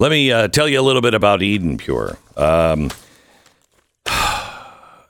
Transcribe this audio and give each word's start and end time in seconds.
Let 0.00 0.12
me 0.12 0.30
uh, 0.30 0.46
tell 0.46 0.68
you 0.68 0.80
a 0.80 0.82
little 0.82 1.02
bit 1.02 1.14
about 1.14 1.42
Eden 1.42 1.76
Pure. 1.76 2.16
Um, 2.36 2.90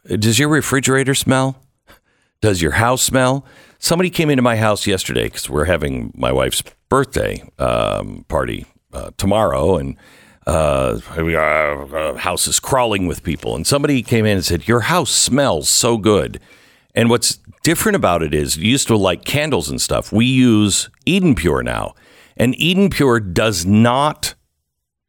does 0.06 0.38
your 0.38 0.48
refrigerator 0.48 1.14
smell? 1.14 1.60
Does 2.40 2.62
your 2.62 2.72
house 2.72 3.02
smell? 3.02 3.44
Somebody 3.78 4.08
came 4.08 4.30
into 4.30 4.42
my 4.42 4.56
house 4.56 4.86
yesterday 4.86 5.24
because 5.24 5.50
we're 5.50 5.66
having 5.66 6.10
my 6.16 6.32
wife's 6.32 6.62
birthday 6.88 7.42
um, 7.58 8.24
party 8.28 8.64
uh, 8.94 9.10
tomorrow, 9.18 9.76
and 9.76 9.96
uh, 10.46 11.00
our 11.06 12.16
house 12.16 12.46
is 12.46 12.58
crawling 12.58 13.06
with 13.06 13.22
people. 13.22 13.54
And 13.54 13.66
somebody 13.66 14.02
came 14.02 14.24
in 14.24 14.36
and 14.36 14.44
said, 14.44 14.66
"Your 14.66 14.80
house 14.80 15.10
smells 15.10 15.68
so 15.68 15.98
good." 15.98 16.40
And 16.94 17.10
what's 17.10 17.38
different 17.62 17.96
about 17.96 18.22
it 18.22 18.32
is, 18.32 18.56
you 18.56 18.70
used 18.70 18.88
to 18.88 18.96
light 18.96 19.26
candles 19.26 19.68
and 19.68 19.80
stuff. 19.80 20.12
We 20.12 20.24
use 20.24 20.88
Eden 21.04 21.34
Pure 21.34 21.64
now, 21.64 21.94
and 22.38 22.58
Eden 22.58 22.88
Pure 22.88 23.20
does 23.20 23.66
not 23.66 24.34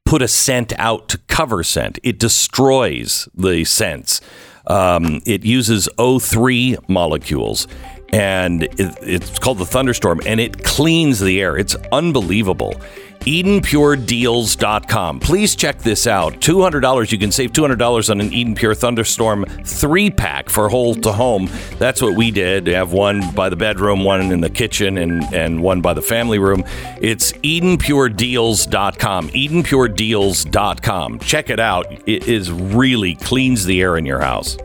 put 0.09 0.23
a 0.23 0.27
scent 0.27 0.73
out 0.79 1.07
to 1.07 1.19
cover 1.27 1.61
scent. 1.61 1.99
It 2.01 2.17
destroys 2.17 3.29
the 3.35 3.63
scents. 3.63 4.21
Um, 4.65 5.21
it 5.23 5.45
uses 5.45 5.87
O3 5.99 6.89
molecules 6.89 7.67
and 8.11 8.63
it, 8.63 8.97
it's 9.01 9.39
called 9.39 9.57
the 9.57 9.65
thunderstorm 9.65 10.21
and 10.25 10.39
it 10.39 10.63
cleans 10.63 11.19
the 11.19 11.41
air. 11.41 11.57
It's 11.57 11.75
unbelievable. 11.91 12.79
EdenPureDeals.com. 13.21 15.19
Please 15.19 15.55
check 15.55 15.79
this 15.79 16.07
out. 16.07 16.33
$200. 16.35 17.11
You 17.11 17.17
can 17.17 17.31
save 17.31 17.51
$200 17.51 18.09
on 18.09 18.21
an 18.21 18.33
Eden 18.33 18.55
Pure 18.55 18.75
Thunderstorm 18.75 19.45
three 19.65 20.09
pack 20.09 20.49
for 20.49 20.69
whole 20.69 20.95
to 20.95 21.11
home. 21.11 21.49
That's 21.77 22.01
what 22.01 22.15
we 22.15 22.31
did. 22.31 22.67
We 22.67 22.73
have 22.73 22.93
one 22.93 23.31
by 23.31 23.49
the 23.49 23.55
bedroom, 23.55 24.03
one 24.03 24.31
in 24.31 24.41
the 24.41 24.49
kitchen, 24.49 24.97
and, 24.97 25.23
and 25.33 25.61
one 25.61 25.81
by 25.81 25.93
the 25.93 26.01
family 26.01 26.39
room. 26.39 26.63
It's 27.01 27.33
EdenPureDeals.com. 27.33 29.29
EdenPureDeals.com. 29.29 31.19
Check 31.19 31.49
it 31.49 31.59
out. 31.59 31.91
It 32.07 32.27
is 32.27 32.51
really 32.51 33.15
cleans 33.15 33.65
the 33.65 33.81
air 33.81 33.97
in 33.97 34.05
your 34.05 34.21
house. 34.21 34.57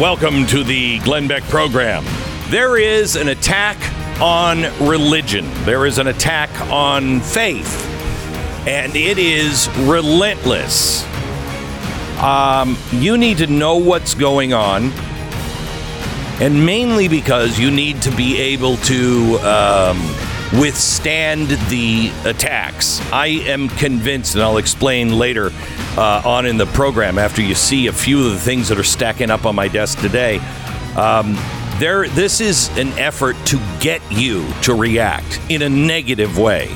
Welcome 0.00 0.46
to 0.46 0.64
the 0.64 0.98
Glenn 1.00 1.28
Beck 1.28 1.42
program. 1.42 2.02
There 2.48 2.78
is 2.78 3.16
an 3.16 3.28
attack 3.28 3.76
on 4.18 4.62
religion, 4.88 5.46
there 5.66 5.84
is 5.84 5.98
an 5.98 6.06
attack 6.06 6.48
on 6.70 7.20
faith, 7.20 7.86
and 8.66 8.96
it 8.96 9.18
is 9.18 9.68
relentless. 9.80 11.04
Um, 12.18 12.78
you 12.92 13.18
need 13.18 13.36
to 13.38 13.46
know 13.46 13.76
what's 13.76 14.14
going 14.14 14.54
on, 14.54 14.90
and 16.40 16.64
mainly 16.64 17.06
because 17.06 17.58
you 17.58 17.70
need 17.70 18.00
to 18.00 18.10
be 18.16 18.38
able 18.38 18.78
to 18.78 19.38
um, 19.40 19.98
withstand 20.58 21.48
the 21.68 22.10
attacks. 22.24 23.02
I 23.12 23.26
am 23.26 23.68
convinced, 23.68 24.34
and 24.34 24.42
I'll 24.42 24.56
explain 24.56 25.18
later 25.18 25.50
uh, 26.00 26.22
on 26.24 26.46
in 26.46 26.56
the 26.56 26.66
program 26.66 27.18
after 27.18 27.42
you 27.42 27.54
see 27.54 27.86
a 27.86 27.92
few 27.92 28.26
of 28.26 28.32
the 28.32 28.38
things 28.38 28.68
that 28.68 28.78
are 28.78 28.82
stacking 28.82 29.30
up 29.30 29.44
on 29.44 29.54
my 29.54 29.68
desk 29.68 29.98
today. 30.00 30.38
Um, 30.96 31.36
there, 31.78 32.08
this 32.08 32.40
is 32.40 32.68
an 32.78 32.88
effort 32.98 33.36
to 33.46 33.60
get 33.80 34.00
you 34.10 34.50
to 34.62 34.74
react 34.74 35.38
in 35.50 35.60
a 35.60 35.68
negative 35.68 36.38
way. 36.38 36.74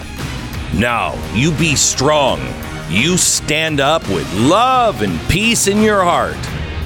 Now, 0.74 1.14
you 1.34 1.52
be 1.52 1.74
strong. 1.74 2.38
You 2.90 3.16
stand 3.16 3.80
up 3.80 4.06
with 4.08 4.30
love 4.34 5.00
and 5.00 5.18
peace 5.30 5.68
in 5.68 5.80
your 5.80 6.04
heart. 6.04 6.36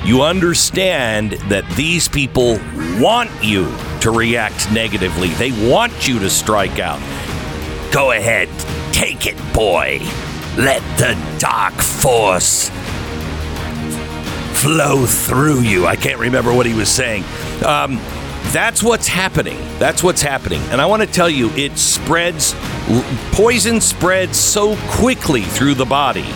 You 0.05 0.22
understand 0.22 1.32
that 1.50 1.69
these 1.70 2.09
people 2.09 2.60
want 3.00 3.31
you 3.43 3.65
to 4.00 4.12
react 4.12 4.70
negatively. 4.70 5.31
They 5.31 5.50
want 5.69 6.06
you 6.06 6.20
to 6.20 6.31
strike 6.31 6.78
out. 6.78 7.00
Go 7.93 8.12
ahead, 8.12 8.49
take 8.93 9.26
it, 9.26 9.37
boy. 9.53 9.99
Let 10.56 10.81
the 10.98 11.16
dark 11.38 11.75
force 11.75 12.70
flow 14.60 15.06
through 15.06 15.60
you. 15.60 15.86
I 15.86 15.97
can't 15.97 16.19
remember 16.19 16.53
what 16.53 16.66
he 16.66 16.75
was 16.75 16.88
saying. 16.88 17.25
Um, 17.64 18.00
that's 18.53 18.82
what's 18.82 19.06
happening. 19.06 19.58
That's 19.78 20.03
what's 20.03 20.22
happening. 20.22 20.60
And 20.70 20.81
I 20.81 20.87
want 20.87 21.03
to 21.03 21.08
tell 21.08 21.28
you, 21.28 21.50
it 21.50 21.78
spreads, 21.78 22.54
poison 23.32 23.81
spreads 23.81 24.38
so 24.38 24.76
quickly 24.88 25.42
through 25.42 25.75
the 25.75 25.84
body. 25.84 26.26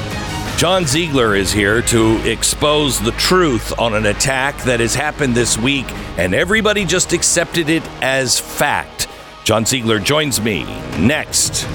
John 0.56 0.86
Ziegler 0.86 1.34
is 1.34 1.50
here 1.50 1.82
to 1.82 2.18
expose 2.30 3.00
the 3.00 3.10
truth 3.12 3.76
on 3.80 3.94
an 3.94 4.06
attack 4.06 4.56
that 4.62 4.78
has 4.78 4.94
happened 4.94 5.34
this 5.34 5.58
week, 5.58 5.86
and 6.16 6.34
everybody 6.34 6.84
just 6.84 7.12
accepted 7.12 7.68
it 7.68 7.82
as 8.00 8.38
fact. 8.38 9.08
John 9.42 9.66
Ziegler 9.66 9.98
joins 9.98 10.40
me 10.40 10.62
next. 10.98 11.66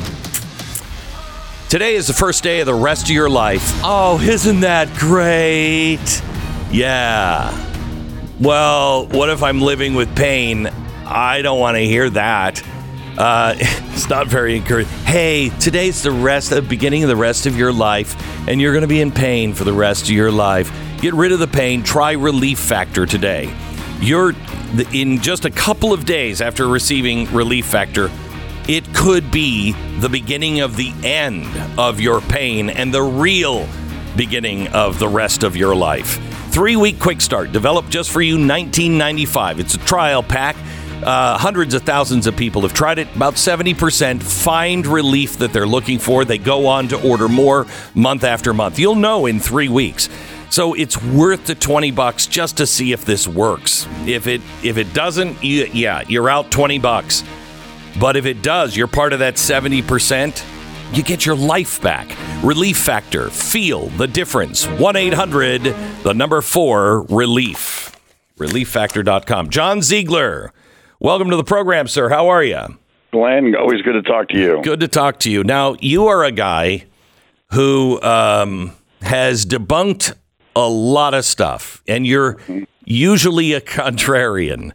Today 1.69 1.95
is 1.95 2.07
the 2.07 2.13
first 2.13 2.44
day 2.44 2.61
of 2.61 2.66
the 2.66 2.73
rest 2.73 3.03
of 3.03 3.09
your 3.09 3.29
life. 3.29 3.81
Oh, 3.83 4.22
isn't 4.22 4.61
that 4.61 4.89
great? 4.97 6.00
Yeah. 6.72 7.51
Well, 8.39 9.07
what 9.07 9.29
if 9.29 9.44
I'm 9.44 9.59
living 9.59 9.94
with 9.94 10.16
pain? 10.16 10.67
I 11.06 11.41
don't 11.41 11.59
want 11.59 11.75
to 11.75 11.83
hear 11.83 12.09
that. 12.11 12.63
Uh, 13.17 13.56
it's 13.57 14.07
not 14.07 14.27
very 14.27 14.56
encouraging. 14.56 14.94
Hey, 15.00 15.50
today's 15.59 16.03
the 16.03 16.11
rest, 16.11 16.51
the 16.51 16.61
beginning 16.61 17.03
of 17.03 17.09
the 17.09 17.17
rest 17.17 17.45
of 17.45 17.57
your 17.57 17.73
life, 17.73 18.16
and 18.47 18.61
you're 18.61 18.72
going 18.72 18.83
to 18.83 18.88
be 18.88 19.01
in 19.01 19.11
pain 19.11 19.53
for 19.53 19.66
the 19.66 19.73
rest 19.73 20.03
of 20.03 20.11
your 20.11 20.31
life. 20.31 20.72
Get 21.01 21.13
rid 21.16 21.33
of 21.33 21.39
the 21.39 21.47
pain. 21.47 21.83
Try 21.83 22.13
Relief 22.13 22.59
Factor 22.59 23.06
today. 23.06 23.53
You're 24.00 24.31
in 24.94 25.19
just 25.19 25.44
a 25.44 25.51
couple 25.51 25.91
of 25.91 26.06
days 26.06 26.39
after 26.39 26.65
receiving 26.65 27.30
Relief 27.33 27.65
Factor. 27.65 28.09
It 28.67 28.93
could 28.93 29.31
be 29.31 29.71
the 29.99 30.09
beginning 30.09 30.59
of 30.59 30.75
the 30.75 30.93
end 31.01 31.47
of 31.79 32.01
your 32.01 32.19
pain 32.19 32.69
and 32.69 32.93
the 32.93 33.01
real 33.01 33.65
beginning 34.17 34.67
of 34.69 34.99
the 34.99 35.07
rest 35.07 35.43
of 35.43 35.55
your 35.55 35.73
life. 35.73 36.19
Three 36.51 36.75
week 36.75 36.99
quick 36.99 37.21
start, 37.21 37.53
developed 37.53 37.89
just 37.89 38.11
for 38.11 38.21
you, 38.21 38.33
1995. 38.33 39.61
It's 39.61 39.75
a 39.75 39.77
trial 39.77 40.21
pack. 40.21 40.57
Uh, 41.01 41.37
hundreds 41.37 41.75
of 41.75 41.83
thousands 41.83 42.27
of 42.27 42.35
people 42.35 42.63
have 42.63 42.73
tried 42.73 42.99
it. 42.99 43.07
About 43.15 43.35
70% 43.35 44.21
find 44.21 44.85
relief 44.85 45.37
that 45.37 45.53
they're 45.53 45.67
looking 45.67 45.97
for. 45.97 46.25
They 46.25 46.37
go 46.37 46.67
on 46.67 46.89
to 46.89 47.09
order 47.09 47.29
more 47.29 47.67
month 47.95 48.25
after 48.25 48.53
month. 48.53 48.79
You'll 48.79 48.95
know 48.95 49.27
in 49.27 49.39
three 49.39 49.69
weeks. 49.69 50.09
So 50.49 50.73
it's 50.73 51.01
worth 51.01 51.45
the 51.45 51.55
20 51.55 51.91
bucks 51.91 52.27
just 52.27 52.57
to 52.57 52.67
see 52.67 52.91
if 52.91 53.05
this 53.05 53.29
works. 53.29 53.87
If 54.05 54.27
it 54.27 54.41
if 54.61 54.77
it 54.77 54.93
doesn't, 54.93 55.41
you, 55.41 55.69
yeah, 55.71 56.03
you're 56.07 56.29
out 56.29 56.51
20 56.51 56.79
bucks. 56.79 57.23
But 57.99 58.15
if 58.15 58.25
it 58.25 58.41
does, 58.44 58.77
you're 58.77 58.88
part 58.88 59.13
of 59.13 59.19
that 59.19 59.35
70%. 59.35 60.44
you 60.95 61.03
get 61.03 61.25
your 61.25 61.35
life 61.35 61.81
back. 61.81 62.15
Relief 62.44 62.77
Factor. 62.77 63.29
Feel 63.29 63.88
the 63.88 64.07
difference. 64.07 64.65
1 64.65 64.95
800, 64.95 65.63
the 66.03 66.13
number 66.13 66.41
four, 66.41 67.03
relief. 67.03 67.95
ReliefFactor.com. 68.38 69.49
John 69.49 69.81
Ziegler, 69.81 70.53
welcome 70.99 71.29
to 71.31 71.35
the 71.35 71.44
program, 71.44 71.88
sir. 71.88 72.09
How 72.09 72.27
are 72.29 72.44
you? 72.44 72.77
Glenn, 73.11 73.55
always 73.55 73.81
good 73.81 73.94
to 73.94 74.03
talk 74.03 74.29
to 74.29 74.38
you. 74.38 74.61
Good 74.61 74.79
to 74.81 74.88
talk 74.88 75.19
to 75.21 75.31
you. 75.31 75.43
Now, 75.43 75.75
you 75.79 76.05
are 76.07 76.23
a 76.23 76.31
guy 76.31 76.85
who 77.51 78.00
um, 78.03 78.73
has 79.01 79.45
debunked 79.45 80.13
a 80.55 80.67
lot 80.69 81.13
of 81.15 81.25
stuff, 81.25 81.81
and 81.88 82.05
you're 82.05 82.38
usually 82.85 83.53
a 83.53 83.61
contrarian. 83.61 84.71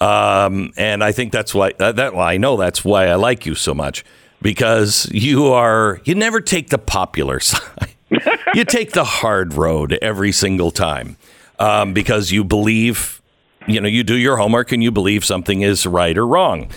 Um, 0.00 0.72
and 0.76 1.04
I 1.04 1.12
think 1.12 1.32
that's 1.32 1.54
why 1.54 1.72
that 1.78 2.14
well, 2.14 2.20
I 2.20 2.38
know 2.38 2.56
that's 2.56 2.84
why 2.84 3.06
I 3.08 3.16
like 3.16 3.44
you 3.44 3.54
so 3.54 3.74
much 3.74 4.04
because 4.40 5.08
you 5.12 5.46
are 5.52 6.00
you 6.04 6.14
never 6.14 6.40
take 6.40 6.70
the 6.70 6.78
popular 6.78 7.40
side. 7.40 7.60
you 8.54 8.64
take 8.64 8.92
the 8.92 9.04
hard 9.04 9.54
road 9.54 9.98
every 10.00 10.32
single 10.32 10.70
time 10.70 11.16
um, 11.58 11.92
because 11.92 12.32
you 12.32 12.44
believe 12.44 13.20
you 13.66 13.80
know 13.80 13.88
you 13.88 14.02
do 14.02 14.16
your 14.16 14.38
homework 14.38 14.72
and 14.72 14.82
you 14.82 14.90
believe 14.90 15.24
something 15.24 15.60
is 15.60 15.86
right 15.86 16.16
or 16.16 16.26
wrong. 16.26 16.70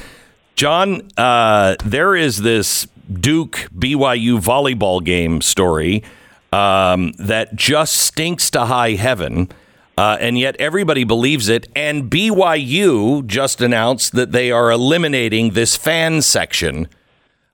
John, 0.55 1.09
uh, 1.17 1.75
there 1.83 2.15
is 2.15 2.39
this 2.43 2.87
Duke 3.11 3.67
BYU 3.75 4.39
volleyball 4.39 5.03
game 5.03 5.41
story 5.41 6.03
um, 6.51 7.13
that 7.13 7.55
just 7.55 7.97
stinks 7.97 8.51
to 8.51 8.65
high 8.65 8.91
heaven. 8.91 9.49
Uh, 9.97 10.17
and 10.19 10.37
yet 10.37 10.55
everybody 10.57 11.03
believes 11.03 11.49
it. 11.49 11.67
And 11.75 12.09
BYU 12.09 13.25
just 13.25 13.61
announced 13.61 14.13
that 14.13 14.31
they 14.31 14.51
are 14.51 14.71
eliminating 14.71 15.51
this 15.51 15.75
fan 15.75 16.21
section 16.21 16.87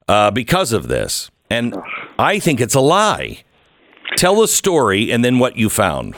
uh, 0.07 0.31
because 0.31 0.71
of 0.71 0.87
this. 0.87 1.29
And 1.49 1.75
I 2.17 2.39
think 2.39 2.61
it's 2.61 2.75
a 2.75 2.81
lie. 2.81 3.43
Tell 4.15 4.41
the 4.41 4.47
story 4.47 5.11
and 5.11 5.23
then 5.23 5.39
what 5.39 5.57
you 5.57 5.69
found. 5.69 6.15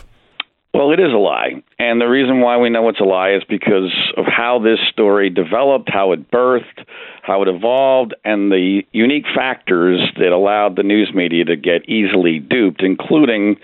Well, 0.74 0.92
it 0.92 1.00
is 1.02 1.12
a 1.12 1.18
lie. 1.18 1.62
And 1.80 2.00
the 2.00 2.06
reason 2.06 2.40
why 2.40 2.58
we 2.58 2.70
know 2.70 2.88
it's 2.88 3.02
a 3.02 3.04
lie 3.04 3.32
is 3.32 3.44
because 3.50 3.92
of 4.16 4.26
how 4.26 4.60
this 4.60 4.80
story 4.90 5.30
developed, 5.30 5.90
how 5.92 6.14
it 6.14 6.32
birthed, 6.32 6.86
how 7.24 7.42
it 7.42 7.50
evolved, 7.50 8.16
and 8.24 8.52
the 8.52 8.84
unique 8.94 9.26
factors 9.36 10.00
that 10.18 10.32
allowed 10.32 10.78
the 10.78 10.84
news 10.84 11.12
media 11.14 11.44
to 11.46 11.58
get 11.58 11.90
easily 11.90 12.40
duped, 12.40 12.84
including 12.84 13.58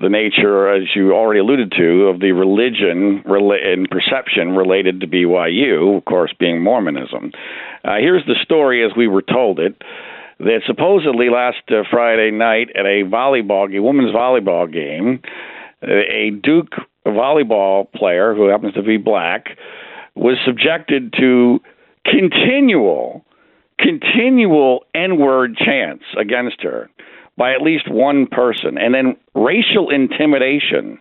the 0.00 0.08
nature, 0.08 0.68
as 0.68 0.88
you 0.94 1.12
already 1.12 1.40
alluded 1.40 1.72
to, 1.72 2.08
of 2.08 2.20
the 2.20 2.32
religion 2.32 3.22
and 3.26 3.90
perception 3.90 4.50
related 4.56 5.00
to 5.00 5.06
BYU, 5.06 5.96
of 5.96 6.04
course, 6.04 6.32
being 6.38 6.62
Mormonism. 6.62 7.32
Uh, 7.84 7.96
here's 7.98 8.24
the 8.26 8.36
story 8.42 8.84
as 8.84 8.92
we 8.96 9.08
were 9.08 9.22
told 9.22 9.58
it. 9.58 9.80
That 10.40 10.62
supposedly 10.66 11.30
last 11.30 11.62
uh, 11.68 11.84
Friday 11.90 12.32
night 12.32 12.70
at 12.74 12.86
a 12.86 13.04
volleyball, 13.04 13.74
a 13.74 13.80
women's 13.80 14.12
volleyball 14.12 14.70
game, 14.70 15.22
a 15.82 16.30
Duke 16.42 16.72
volleyball 17.06 17.90
player 17.92 18.34
who 18.34 18.48
happens 18.48 18.74
to 18.74 18.82
be 18.82 18.96
black 18.96 19.56
was 20.16 20.36
subjected 20.44 21.12
to 21.20 21.60
continual, 22.04 23.24
continual 23.78 24.84
N 24.94 25.18
word 25.18 25.56
chants 25.56 26.04
against 26.18 26.62
her 26.62 26.90
by 27.36 27.52
at 27.52 27.62
least 27.62 27.90
one 27.90 28.26
person, 28.26 28.78
and 28.78 28.94
then 28.94 29.16
racial 29.34 29.90
intimidation 29.90 30.98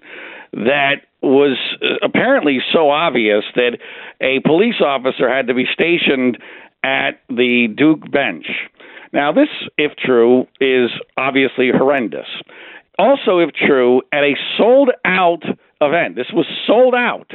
that 0.54 1.02
was 1.22 1.58
uh, 1.82 2.06
apparently 2.06 2.60
so 2.72 2.90
obvious 2.90 3.44
that 3.56 3.78
a 4.22 4.40
police 4.46 4.82
officer 4.82 5.30
had 5.30 5.48
to 5.48 5.54
be 5.54 5.66
stationed 5.72 6.38
at 6.84 7.22
the 7.30 7.68
Duke 7.76 8.12
bench. 8.12 8.48
Now, 9.14 9.32
this, 9.32 9.50
if 9.78 9.94
true, 9.96 10.48
is 10.60 10.90
obviously 11.18 11.70
horrendous. 11.72 12.28
Also, 13.00 13.40
if 13.40 13.52
true, 13.54 14.02
at 14.12 14.24
a 14.24 14.36
sold 14.58 14.92
out 15.06 15.44
event, 15.82 16.16
this 16.16 16.28
was 16.34 16.46
sold 16.68 16.94
out 16.94 17.32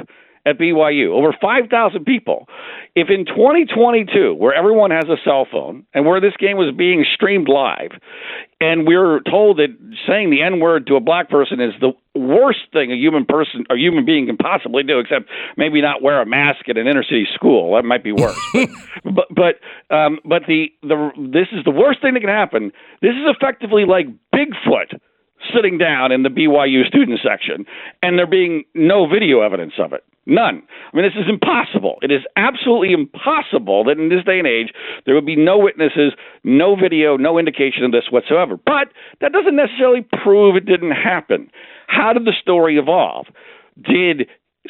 at 0.49 0.59
BYU, 0.59 1.11
over 1.11 1.35
5,000 1.39 2.05
people. 2.05 2.49
If 2.95 3.09
in 3.11 3.27
2022, 3.27 4.35
where 4.35 4.55
everyone 4.55 4.91
has 4.91 5.05
a 5.05 5.17
cell 5.25 5.47
phone 5.51 5.85
and 5.95 6.07
where 6.07 6.21
this 6.21 6.35
game 6.39 6.57
was 6.57 6.75
being 6.75 7.05
streamed 7.15 7.49
live, 7.49 7.93
and 8.61 8.87
we're 8.87 9.21
told 9.21 9.59
that 9.59 9.69
saying 10.07 10.31
the 10.31 10.43
N 10.43 10.59
word 10.59 10.87
to 10.89 10.97
a 10.97 11.01
black 11.01 11.31
person 11.31 11.61
is 11.61 11.73
the 11.81 11.93
worst 12.19 12.61
thing 12.73 12.91
a 12.91 12.97
human 12.97 13.25
person 13.25 13.65
or 13.71 13.77
human 13.77 14.05
being 14.05 14.27
can 14.27 14.37
possibly 14.37 14.83
do, 14.83 14.99
except 14.99 15.29
maybe 15.57 15.81
not 15.81 16.03
wear 16.03 16.21
a 16.21 16.27
mask 16.27 16.69
at 16.69 16.77
an 16.77 16.89
inner 16.89 17.05
city 17.05 17.27
school. 17.33 17.77
That 17.77 17.85
might 17.85 18.03
be 18.03 18.13
worse. 18.13 18.39
but 19.05 19.29
but 19.31 19.95
um, 19.95 20.19
but 20.25 20.43
the 20.49 20.73
the 20.83 21.11
this 21.33 21.49
is 21.53 21.65
the 21.65 21.71
worst 21.71 22.01
thing 22.03 22.15
that 22.15 22.21
can 22.21 22.31
happen. 22.31 22.73
This 23.01 23.13
is 23.13 23.27
effectively 23.27 23.85
like 23.85 24.07
Bigfoot 24.35 24.99
sitting 25.55 25.79
down 25.79 26.11
in 26.11 26.23
the 26.25 26.29
BYU 26.29 26.87
student 26.87 27.21
section, 27.23 27.65
and 28.03 28.19
there 28.19 28.27
being 28.27 28.65
no 28.75 29.07
video 29.07 29.41
evidence 29.41 29.75
of 29.79 29.93
it. 29.93 30.05
None. 30.29 30.63
I 30.93 30.97
mean, 30.97 31.07
this 31.07 31.19
is 31.19 31.29
impossible. 31.29 31.97
It 32.03 32.13
is 32.13 32.21
absolutely 32.37 32.93
impossible 32.93 33.83
that 33.85 33.99
in 33.99 34.11
this 34.11 34.23
day 34.25 34.39
and 34.39 34.47
age 34.47 34.75
there 35.07 35.15
would 35.15 35.25
be 35.25 35.37
no 35.37 35.57
witnesses, 35.57 36.13
no 36.45 36.77
video, 36.77 37.17
no 37.17 37.39
indication 37.39 37.83
of 37.83 37.93
this 37.93 38.05
whatsoever. 38.11 38.57
But 38.57 38.93
that 39.23 39.33
doesn't 39.33 39.57
necessarily 39.57 40.07
prove 40.23 40.55
it 40.55 40.67
didn't 40.67 40.93
happen. 40.93 41.51
How 41.87 42.13
did 42.13 42.27
the 42.27 42.35
story 42.39 42.77
evolve? 42.77 43.27
Did 43.83 44.29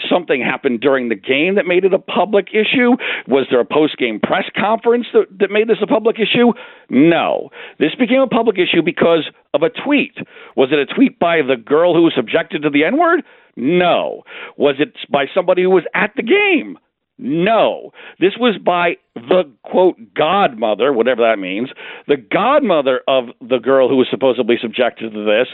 something 0.08 0.40
happened 0.40 0.80
during 0.80 1.08
the 1.08 1.14
game 1.14 1.54
that 1.56 1.66
made 1.66 1.84
it 1.84 1.94
a 1.94 1.98
public 1.98 2.48
issue? 2.52 2.96
Was 3.26 3.46
there 3.50 3.60
a 3.60 3.64
post 3.64 3.96
game 3.96 4.20
press 4.20 4.44
conference 4.56 5.06
that, 5.12 5.26
that 5.38 5.50
made 5.50 5.68
this 5.68 5.78
a 5.82 5.86
public 5.86 6.16
issue? 6.16 6.52
No. 6.90 7.50
This 7.78 7.94
became 7.98 8.20
a 8.20 8.26
public 8.26 8.56
issue 8.58 8.82
because 8.84 9.28
of 9.54 9.62
a 9.62 9.70
tweet. 9.70 10.14
Was 10.56 10.70
it 10.72 10.78
a 10.78 10.86
tweet 10.86 11.18
by 11.18 11.38
the 11.42 11.56
girl 11.56 11.94
who 11.94 12.02
was 12.02 12.12
subjected 12.16 12.62
to 12.62 12.70
the 12.70 12.84
N 12.84 12.98
word? 12.98 13.22
No. 13.56 14.22
Was 14.56 14.76
it 14.78 14.94
by 15.10 15.26
somebody 15.34 15.62
who 15.62 15.70
was 15.70 15.84
at 15.94 16.12
the 16.16 16.22
game? 16.22 16.78
No. 17.18 17.90
This 18.20 18.34
was 18.38 18.56
by 18.64 18.96
the 19.14 19.50
quote 19.64 19.96
godmother, 20.14 20.92
whatever 20.92 21.22
that 21.22 21.40
means, 21.40 21.70
the 22.06 22.16
godmother 22.16 23.00
of 23.08 23.24
the 23.40 23.58
girl 23.58 23.88
who 23.88 23.96
was 23.96 24.06
supposedly 24.08 24.56
subjected 24.60 25.12
to 25.12 25.24
this, 25.24 25.48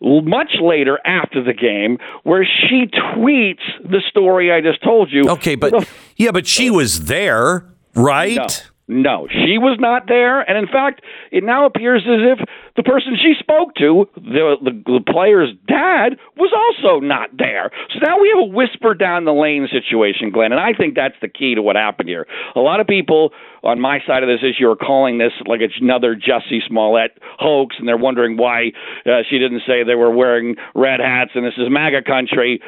much 0.00 0.56
later 0.60 0.98
after 1.04 1.42
the 1.42 1.54
game, 1.54 1.98
where 2.22 2.44
she 2.44 2.86
tweets 2.86 3.62
the 3.82 4.02
story 4.08 4.52
I 4.52 4.60
just 4.60 4.82
told 4.82 5.10
you. 5.10 5.28
Okay, 5.30 5.54
but 5.54 5.88
yeah, 6.16 6.30
but 6.30 6.46
she 6.46 6.70
was 6.70 7.06
there, 7.06 7.64
right? 7.94 8.36
No. 8.36 8.46
No, 8.88 9.26
she 9.28 9.58
was 9.58 9.78
not 9.80 10.06
there, 10.06 10.40
and 10.40 10.56
in 10.56 10.70
fact, 10.70 11.02
it 11.32 11.42
now 11.42 11.66
appears 11.66 12.02
as 12.06 12.22
if 12.22 12.48
the 12.76 12.84
person 12.84 13.16
she 13.20 13.34
spoke 13.36 13.74
to, 13.76 14.06
the, 14.14 14.54
the 14.62 14.70
the 14.86 15.12
player's 15.12 15.50
dad, 15.66 16.14
was 16.36 16.54
also 16.54 17.00
not 17.00 17.30
there. 17.36 17.72
So 17.92 17.98
now 18.06 18.20
we 18.20 18.28
have 18.28 18.46
a 18.46 18.54
whisper 18.54 18.94
down 18.94 19.24
the 19.24 19.34
lane 19.34 19.66
situation, 19.72 20.30
Glenn, 20.30 20.52
and 20.52 20.60
I 20.60 20.72
think 20.72 20.94
that's 20.94 21.16
the 21.20 21.26
key 21.26 21.56
to 21.56 21.62
what 21.62 21.74
happened 21.74 22.08
here. 22.08 22.28
A 22.54 22.60
lot 22.60 22.78
of 22.78 22.86
people 22.86 23.32
on 23.64 23.80
my 23.80 23.98
side 24.06 24.22
of 24.22 24.28
this 24.28 24.46
issue 24.46 24.70
are 24.70 24.76
calling 24.76 25.18
this 25.18 25.32
like 25.46 25.60
it's 25.60 25.74
another 25.80 26.14
Jussie 26.14 26.62
Smollett 26.64 27.18
hoax, 27.40 27.74
and 27.80 27.88
they're 27.88 27.96
wondering 27.96 28.36
why 28.36 28.70
uh, 29.04 29.26
she 29.28 29.40
didn't 29.40 29.62
say 29.66 29.82
they 29.82 29.96
were 29.96 30.14
wearing 30.14 30.54
red 30.76 31.00
hats 31.00 31.32
and 31.34 31.44
this 31.44 31.54
is 31.58 31.68
MAGA 31.68 32.02
country. 32.02 32.60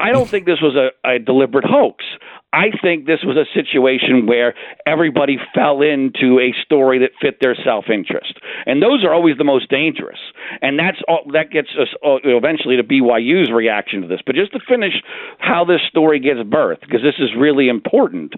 I 0.00 0.10
don't 0.10 0.28
think 0.28 0.46
this 0.46 0.60
was 0.60 0.74
a, 0.74 0.90
a 1.08 1.20
deliberate 1.20 1.64
hoax. 1.64 2.04
I 2.52 2.70
think 2.82 3.06
this 3.06 3.20
was 3.22 3.36
a 3.36 3.46
situation 3.54 4.26
where 4.26 4.54
everybody 4.84 5.38
fell 5.54 5.82
into 5.82 6.40
a 6.40 6.52
story 6.64 6.98
that 6.98 7.10
fit 7.20 7.38
their 7.40 7.54
self 7.54 7.84
interest, 7.88 8.40
and 8.66 8.82
those 8.82 9.04
are 9.04 9.14
always 9.14 9.36
the 9.38 9.44
most 9.44 9.70
dangerous. 9.70 10.18
And 10.60 10.76
that's 10.76 10.98
all, 11.06 11.22
that 11.32 11.50
gets 11.50 11.68
us 11.80 11.88
uh, 12.04 12.16
eventually 12.24 12.76
to 12.76 12.82
BYU's 12.82 13.52
reaction 13.52 14.02
to 14.02 14.08
this. 14.08 14.20
But 14.26 14.34
just 14.34 14.52
to 14.52 14.60
finish 14.68 14.94
how 15.38 15.64
this 15.64 15.80
story 15.88 16.18
gets 16.18 16.40
birthed, 16.40 16.80
because 16.80 17.02
this 17.02 17.14
is 17.20 17.30
really 17.38 17.68
important, 17.68 18.32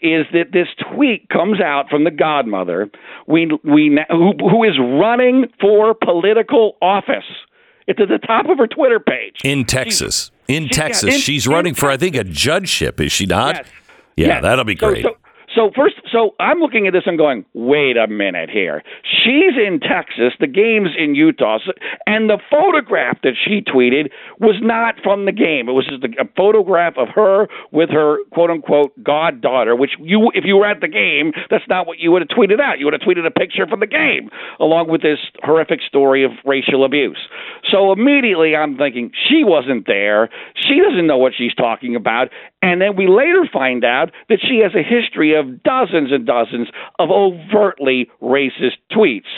is 0.00 0.26
that 0.32 0.52
this 0.52 0.68
tweet 0.94 1.28
comes 1.28 1.60
out 1.60 1.88
from 1.90 2.04
the 2.04 2.12
godmother, 2.12 2.88
we 3.26 3.50
we 3.64 3.98
who, 4.10 4.32
who 4.38 4.62
is 4.62 4.78
running 4.78 5.46
for 5.60 5.92
political 5.92 6.76
office. 6.80 7.24
It's 7.88 8.00
at 8.00 8.08
the 8.08 8.24
top 8.24 8.46
of 8.46 8.58
her 8.58 8.66
Twitter 8.68 9.00
page 9.00 9.40
in 9.44 9.64
Texas. 9.64 10.30
In 10.48 10.64
she, 10.64 10.74
Texas. 10.74 11.08
Yeah, 11.08 11.14
in, 11.14 11.20
She's 11.20 11.46
running 11.46 11.74
for, 11.74 11.90
I 11.90 11.96
think, 11.96 12.16
a 12.16 12.24
judgeship, 12.24 13.00
is 13.00 13.12
she 13.12 13.26
not? 13.26 13.56
Yes. 13.56 13.66
Yeah, 14.16 14.26
yes. 14.26 14.42
that'll 14.42 14.64
be 14.64 14.74
great. 14.74 15.04
So, 15.04 15.10
so, 15.10 15.16
so 15.56 15.70
first, 15.74 15.96
so 16.12 16.34
I'm 16.38 16.58
looking 16.58 16.86
at 16.86 16.92
this 16.92 17.04
and 17.06 17.16
going, 17.16 17.44
wait 17.54 17.96
a 17.96 18.06
minute 18.06 18.50
here. 18.50 18.82
She's 19.02 19.56
in 19.56 19.80
Texas, 19.80 20.34
the 20.38 20.46
game's 20.46 20.90
in 20.96 21.14
Utah, 21.14 21.58
and 22.06 22.28
the 22.28 22.38
photograph 22.50 23.18
that 23.22 23.32
she 23.42 23.62
tweeted 23.62 24.10
was 24.38 24.56
not 24.60 24.96
from 25.02 25.24
the 25.24 25.32
game. 25.32 25.68
It 25.68 25.72
was 25.72 25.86
just 25.86 26.04
a 26.04 26.28
photograph 26.36 26.94
of 26.98 27.08
her 27.14 27.48
with 27.72 27.88
her 27.90 28.18
quote 28.32 28.50
unquote 28.50 28.92
goddaughter, 29.02 29.74
which 29.74 29.92
you, 29.98 30.30
if 30.34 30.44
you 30.44 30.58
were 30.58 30.66
at 30.66 30.80
the 30.80 30.88
game, 30.88 31.32
that's 31.50 31.64
not 31.68 31.86
what 31.86 31.98
you 31.98 32.12
would 32.12 32.22
have 32.22 32.28
tweeted 32.28 32.60
out. 32.60 32.78
You 32.78 32.84
would 32.84 32.94
have 32.94 33.02
tweeted 33.02 33.26
a 33.26 33.30
picture 33.30 33.66
from 33.66 33.80
the 33.80 33.86
game 33.86 34.28
along 34.60 34.90
with 34.90 35.00
this 35.00 35.18
horrific 35.42 35.80
story 35.86 36.24
of 36.24 36.32
racial 36.44 36.84
abuse. 36.84 37.28
So 37.70 37.92
immediately 37.92 38.54
I'm 38.54 38.76
thinking 38.76 39.10
she 39.28 39.42
wasn't 39.42 39.86
there. 39.86 40.28
She 40.54 40.80
doesn't 40.80 41.06
know 41.06 41.16
what 41.16 41.32
she's 41.36 41.54
talking 41.54 41.96
about. 41.96 42.28
And 42.66 42.80
then 42.80 42.96
we 42.96 43.06
later 43.06 43.48
find 43.52 43.84
out 43.84 44.10
that 44.28 44.40
she 44.42 44.58
has 44.64 44.72
a 44.74 44.82
history 44.82 45.34
of 45.36 45.62
dozens 45.62 46.10
and 46.10 46.26
dozens 46.26 46.66
of 46.98 47.10
overtly 47.12 48.10
racist 48.20 48.78
tweets. 48.90 49.30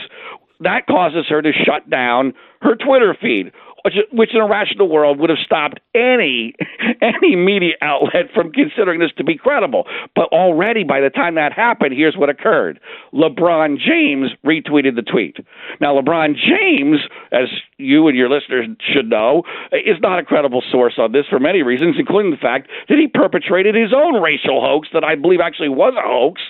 That 0.60 0.86
causes 0.86 1.26
her 1.28 1.42
to 1.42 1.52
shut 1.52 1.90
down 1.90 2.32
her 2.62 2.74
Twitter 2.74 3.14
feed 3.20 3.52
which, 3.84 4.34
in 4.34 4.40
a 4.40 4.46
rational 4.46 4.88
world 4.88 5.18
would 5.18 5.30
have 5.30 5.38
stopped 5.44 5.80
any 5.94 6.54
any 7.02 7.36
media 7.36 7.74
outlet 7.82 8.26
from 8.34 8.52
considering 8.52 9.00
this 9.00 9.10
to 9.16 9.24
be 9.24 9.36
credible. 9.36 9.86
But 10.14 10.28
already 10.32 10.84
by 10.84 11.00
the 11.00 11.10
time 11.10 11.36
that 11.36 11.52
happened, 11.52 11.94
here's 11.96 12.16
what 12.16 12.28
occurred: 12.28 12.80
LeBron 13.12 13.78
James 13.78 14.30
retweeted 14.44 14.96
the 14.96 15.02
tweet. 15.02 15.36
Now, 15.80 15.98
LeBron 15.98 16.34
James, 16.34 17.00
as 17.32 17.48
you 17.78 18.08
and 18.08 18.16
your 18.16 18.28
listeners 18.28 18.66
should 18.92 19.08
know, 19.08 19.44
is 19.72 19.96
not 20.00 20.18
a 20.18 20.24
credible 20.24 20.62
source 20.70 20.94
on 20.98 21.12
this 21.12 21.26
for 21.28 21.38
many 21.38 21.62
reasons, 21.62 21.96
including 21.98 22.30
the 22.30 22.36
fact 22.36 22.68
that 22.88 22.98
he 22.98 23.06
perpetrated 23.06 23.74
his 23.74 23.92
own 23.94 24.20
racial 24.20 24.60
hoax 24.60 24.88
that 24.92 25.04
I 25.04 25.14
believe 25.14 25.40
actually 25.40 25.68
was 25.68 25.94
a 25.96 26.02
hoax 26.02 26.42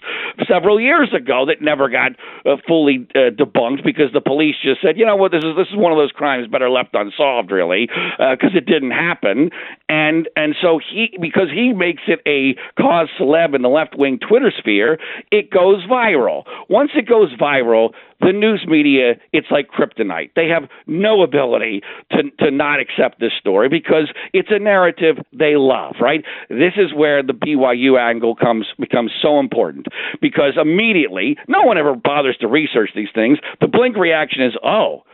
several 0.48 0.80
years 0.80 1.12
ago 1.14 1.44
that 1.46 1.60
never 1.60 1.88
got 1.88 2.12
uh, 2.46 2.56
fully 2.66 3.06
uh, 3.14 3.30
debunked 3.30 3.84
because 3.84 4.12
the 4.12 4.20
police 4.20 4.56
just 4.62 4.80
said, 4.80 4.96
you 4.96 5.04
know 5.04 5.16
what, 5.16 5.32
this 5.32 5.44
is 5.44 5.56
this 5.56 5.68
is 5.68 5.76
one 5.76 5.92
of 5.92 5.98
those 5.98 6.12
crimes 6.12 6.46
better 6.48 6.70
left 6.70 6.94
unsolved, 6.94 7.18
really, 7.50 7.88
because 8.18 8.54
uh, 8.54 8.58
it 8.58 8.66
didn't 8.66 8.92
happen, 8.92 9.50
and 9.88 10.28
and 10.36 10.54
so 10.60 10.78
he 10.78 11.16
because 11.20 11.48
he 11.52 11.72
makes 11.72 12.02
it 12.06 12.20
a 12.26 12.56
cause 12.80 13.08
celeb 13.18 13.54
in 13.54 13.62
the 13.62 13.68
left 13.68 13.96
wing 13.96 14.18
Twitter 14.18 14.52
sphere, 14.56 14.98
it 15.30 15.50
goes 15.50 15.84
viral. 15.86 16.44
Once 16.68 16.90
it 16.94 17.08
goes 17.08 17.34
viral, 17.40 17.90
the 18.20 18.32
news 18.32 18.64
media, 18.66 19.14
it's 19.32 19.46
like 19.50 19.68
kryptonite. 19.68 20.30
They 20.34 20.48
have 20.48 20.68
no 20.86 21.22
ability 21.22 21.82
to, 22.12 22.30
to 22.40 22.50
not 22.50 22.80
accept 22.80 23.20
this 23.20 23.32
story 23.38 23.68
because 23.68 24.10
it's 24.32 24.48
a 24.50 24.58
narrative 24.58 25.16
they 25.32 25.56
love, 25.56 25.94
right? 26.00 26.24
This 26.48 26.74
is 26.76 26.92
where 26.94 27.22
the 27.22 27.32
BYU 27.32 27.98
angle 27.98 28.34
comes 28.34 28.66
becomes 28.78 29.12
so 29.22 29.38
important 29.38 29.86
because 30.20 30.54
immediately, 30.60 31.36
no 31.46 31.62
one 31.62 31.78
ever 31.78 31.94
bothers 31.94 32.36
to 32.40 32.48
research 32.48 32.90
these 32.94 33.08
things. 33.14 33.38
The 33.60 33.68
blink 33.68 33.96
reaction 33.96 34.42
is, 34.42 34.54
oh, 34.64 35.04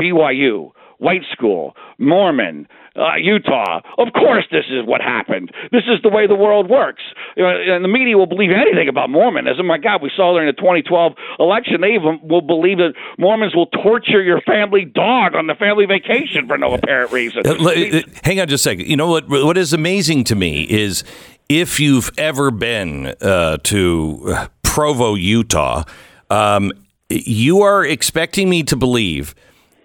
BYU 0.00 0.72
white 0.98 1.22
school, 1.32 1.74
Mormon, 1.98 2.66
uh, 2.96 3.16
Utah. 3.16 3.80
Of 3.98 4.12
course, 4.12 4.44
this 4.50 4.64
is 4.70 4.86
what 4.86 5.00
happened. 5.00 5.50
This 5.72 5.82
is 5.88 6.00
the 6.02 6.08
way 6.08 6.26
the 6.26 6.34
world 6.34 6.70
works. 6.70 7.02
You 7.36 7.42
know, 7.42 7.50
and 7.50 7.84
the 7.84 7.88
media 7.88 8.16
will 8.16 8.26
believe 8.26 8.50
anything 8.50 8.88
about 8.88 9.10
Mormonism. 9.10 9.66
My 9.66 9.78
God, 9.78 10.02
we 10.02 10.10
saw 10.14 10.32
during 10.32 10.46
the 10.46 10.52
2012 10.52 11.12
election, 11.38 11.80
they 11.80 11.94
even 11.94 12.20
will 12.22 12.40
believe 12.40 12.78
that 12.78 12.94
Mormons 13.18 13.54
will 13.54 13.66
torture 13.66 14.22
your 14.22 14.40
family 14.42 14.84
dog 14.84 15.34
on 15.34 15.46
the 15.46 15.54
family 15.54 15.86
vacation 15.86 16.46
for 16.46 16.56
no 16.56 16.74
apparent 16.74 17.12
reason. 17.12 17.42
Uh, 17.44 17.54
uh, 17.54 18.00
hang 18.22 18.40
on 18.40 18.48
just 18.48 18.64
a 18.66 18.70
second. 18.70 18.86
You 18.86 18.96
know 18.96 19.08
what? 19.08 19.28
What 19.28 19.58
is 19.58 19.72
amazing 19.72 20.24
to 20.24 20.34
me 20.34 20.62
is 20.62 21.02
if 21.48 21.80
you've 21.80 22.10
ever 22.16 22.50
been 22.50 23.14
uh, 23.20 23.58
to 23.64 24.36
Provo, 24.62 25.14
Utah, 25.14 25.84
um, 26.30 26.72
you 27.08 27.60
are 27.62 27.84
expecting 27.84 28.48
me 28.48 28.62
to 28.64 28.76
believe 28.76 29.34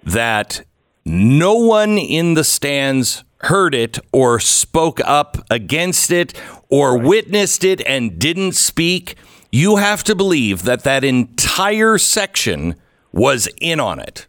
that 0.03 0.63
no 1.05 1.55
one 1.55 1.97
in 1.97 2.33
the 2.33 2.43
stands 2.43 3.23
heard 3.43 3.73
it 3.73 3.99
or 4.11 4.39
spoke 4.39 4.99
up 5.05 5.37
against 5.49 6.11
it 6.11 6.33
or 6.69 6.97
witnessed 6.97 7.63
it 7.63 7.81
and 7.85 8.19
didn't 8.19 8.53
speak, 8.53 9.15
you 9.51 9.77
have 9.77 10.03
to 10.03 10.15
believe 10.15 10.63
that 10.63 10.83
that 10.83 11.03
entire 11.03 11.97
section 11.97 12.75
was 13.11 13.47
in 13.59 13.79
on 13.79 13.99
it. 13.99 14.27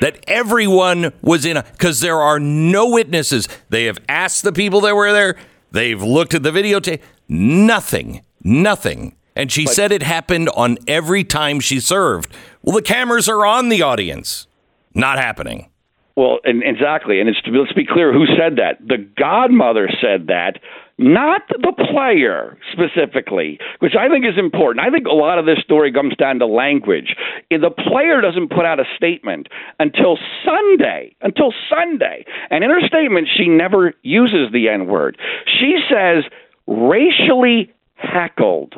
That 0.00 0.24
everyone 0.26 1.12
was 1.20 1.44
in 1.44 1.62
because 1.72 2.00
there 2.00 2.20
are 2.20 2.40
no 2.40 2.88
witnesses. 2.88 3.48
They 3.68 3.84
have 3.84 3.98
asked 4.08 4.42
the 4.42 4.52
people 4.52 4.80
that 4.82 4.96
were 4.96 5.12
there. 5.12 5.36
They've 5.70 6.02
looked 6.02 6.34
at 6.34 6.42
the 6.42 6.50
videotape. 6.50 7.00
Nothing. 7.28 8.22
Nothing. 8.42 9.16
And 9.36 9.50
she 9.50 9.64
but, 9.64 9.74
said 9.74 9.92
it 9.92 10.02
happened 10.02 10.48
on 10.50 10.78
every 10.86 11.24
time 11.24 11.60
she 11.60 11.78
served. 11.78 12.34
Well, 12.62 12.76
the 12.76 12.82
cameras 12.82 13.28
are 13.28 13.46
on 13.46 13.68
the 13.68 13.82
audience. 13.82 14.46
Not 14.94 15.18
happening. 15.18 15.68
Well, 16.16 16.40
and 16.44 16.62
exactly, 16.62 17.20
and 17.20 17.28
it's 17.28 17.40
let's 17.46 17.72
be 17.72 17.86
clear 17.86 18.12
who 18.12 18.26
said 18.26 18.56
that. 18.56 18.86
The 18.86 18.98
godmother 19.18 19.88
said 20.00 20.26
that, 20.26 20.58
not 20.98 21.42
the 21.48 21.72
player 21.90 22.58
specifically, 22.70 23.58
which 23.78 23.94
I 23.98 24.08
think 24.08 24.26
is 24.26 24.38
important. 24.38 24.84
I 24.86 24.90
think 24.90 25.06
a 25.06 25.14
lot 25.14 25.38
of 25.38 25.46
this 25.46 25.58
story 25.64 25.90
comes 25.90 26.14
down 26.16 26.38
to 26.40 26.46
language. 26.46 27.16
The 27.50 27.70
player 27.70 28.20
doesn't 28.20 28.50
put 28.50 28.66
out 28.66 28.78
a 28.78 28.84
statement 28.94 29.48
until 29.80 30.18
Sunday, 30.44 31.16
until 31.22 31.54
Sunday, 31.70 32.26
and 32.50 32.62
in 32.62 32.68
her 32.68 32.86
statement 32.86 33.28
she 33.34 33.48
never 33.48 33.94
uses 34.02 34.52
the 34.52 34.68
N 34.68 34.86
word. 34.86 35.16
She 35.46 35.78
says 35.90 36.24
racially 36.66 37.72
heckled. 37.94 38.74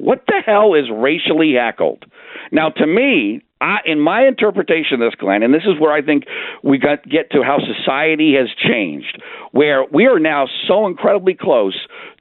What 0.00 0.22
the 0.26 0.40
hell 0.46 0.74
is 0.74 0.84
racially 0.92 1.54
heckled? 1.54 2.04
Now, 2.52 2.70
to 2.70 2.86
me, 2.86 3.42
I, 3.60 3.78
in 3.84 3.98
my 3.98 4.26
interpretation 4.26 4.94
of 4.94 5.00
this, 5.00 5.14
Glenn, 5.18 5.42
and 5.42 5.52
this 5.52 5.64
is 5.64 5.80
where 5.80 5.92
I 5.92 6.02
think 6.02 6.24
we 6.62 6.78
got 6.78 7.02
get 7.02 7.30
to 7.32 7.42
how 7.42 7.58
society 7.58 8.34
has 8.34 8.48
changed, 8.56 9.20
where 9.50 9.84
we 9.92 10.06
are 10.06 10.20
now 10.20 10.46
so 10.68 10.86
incredibly 10.86 11.34
close 11.34 11.76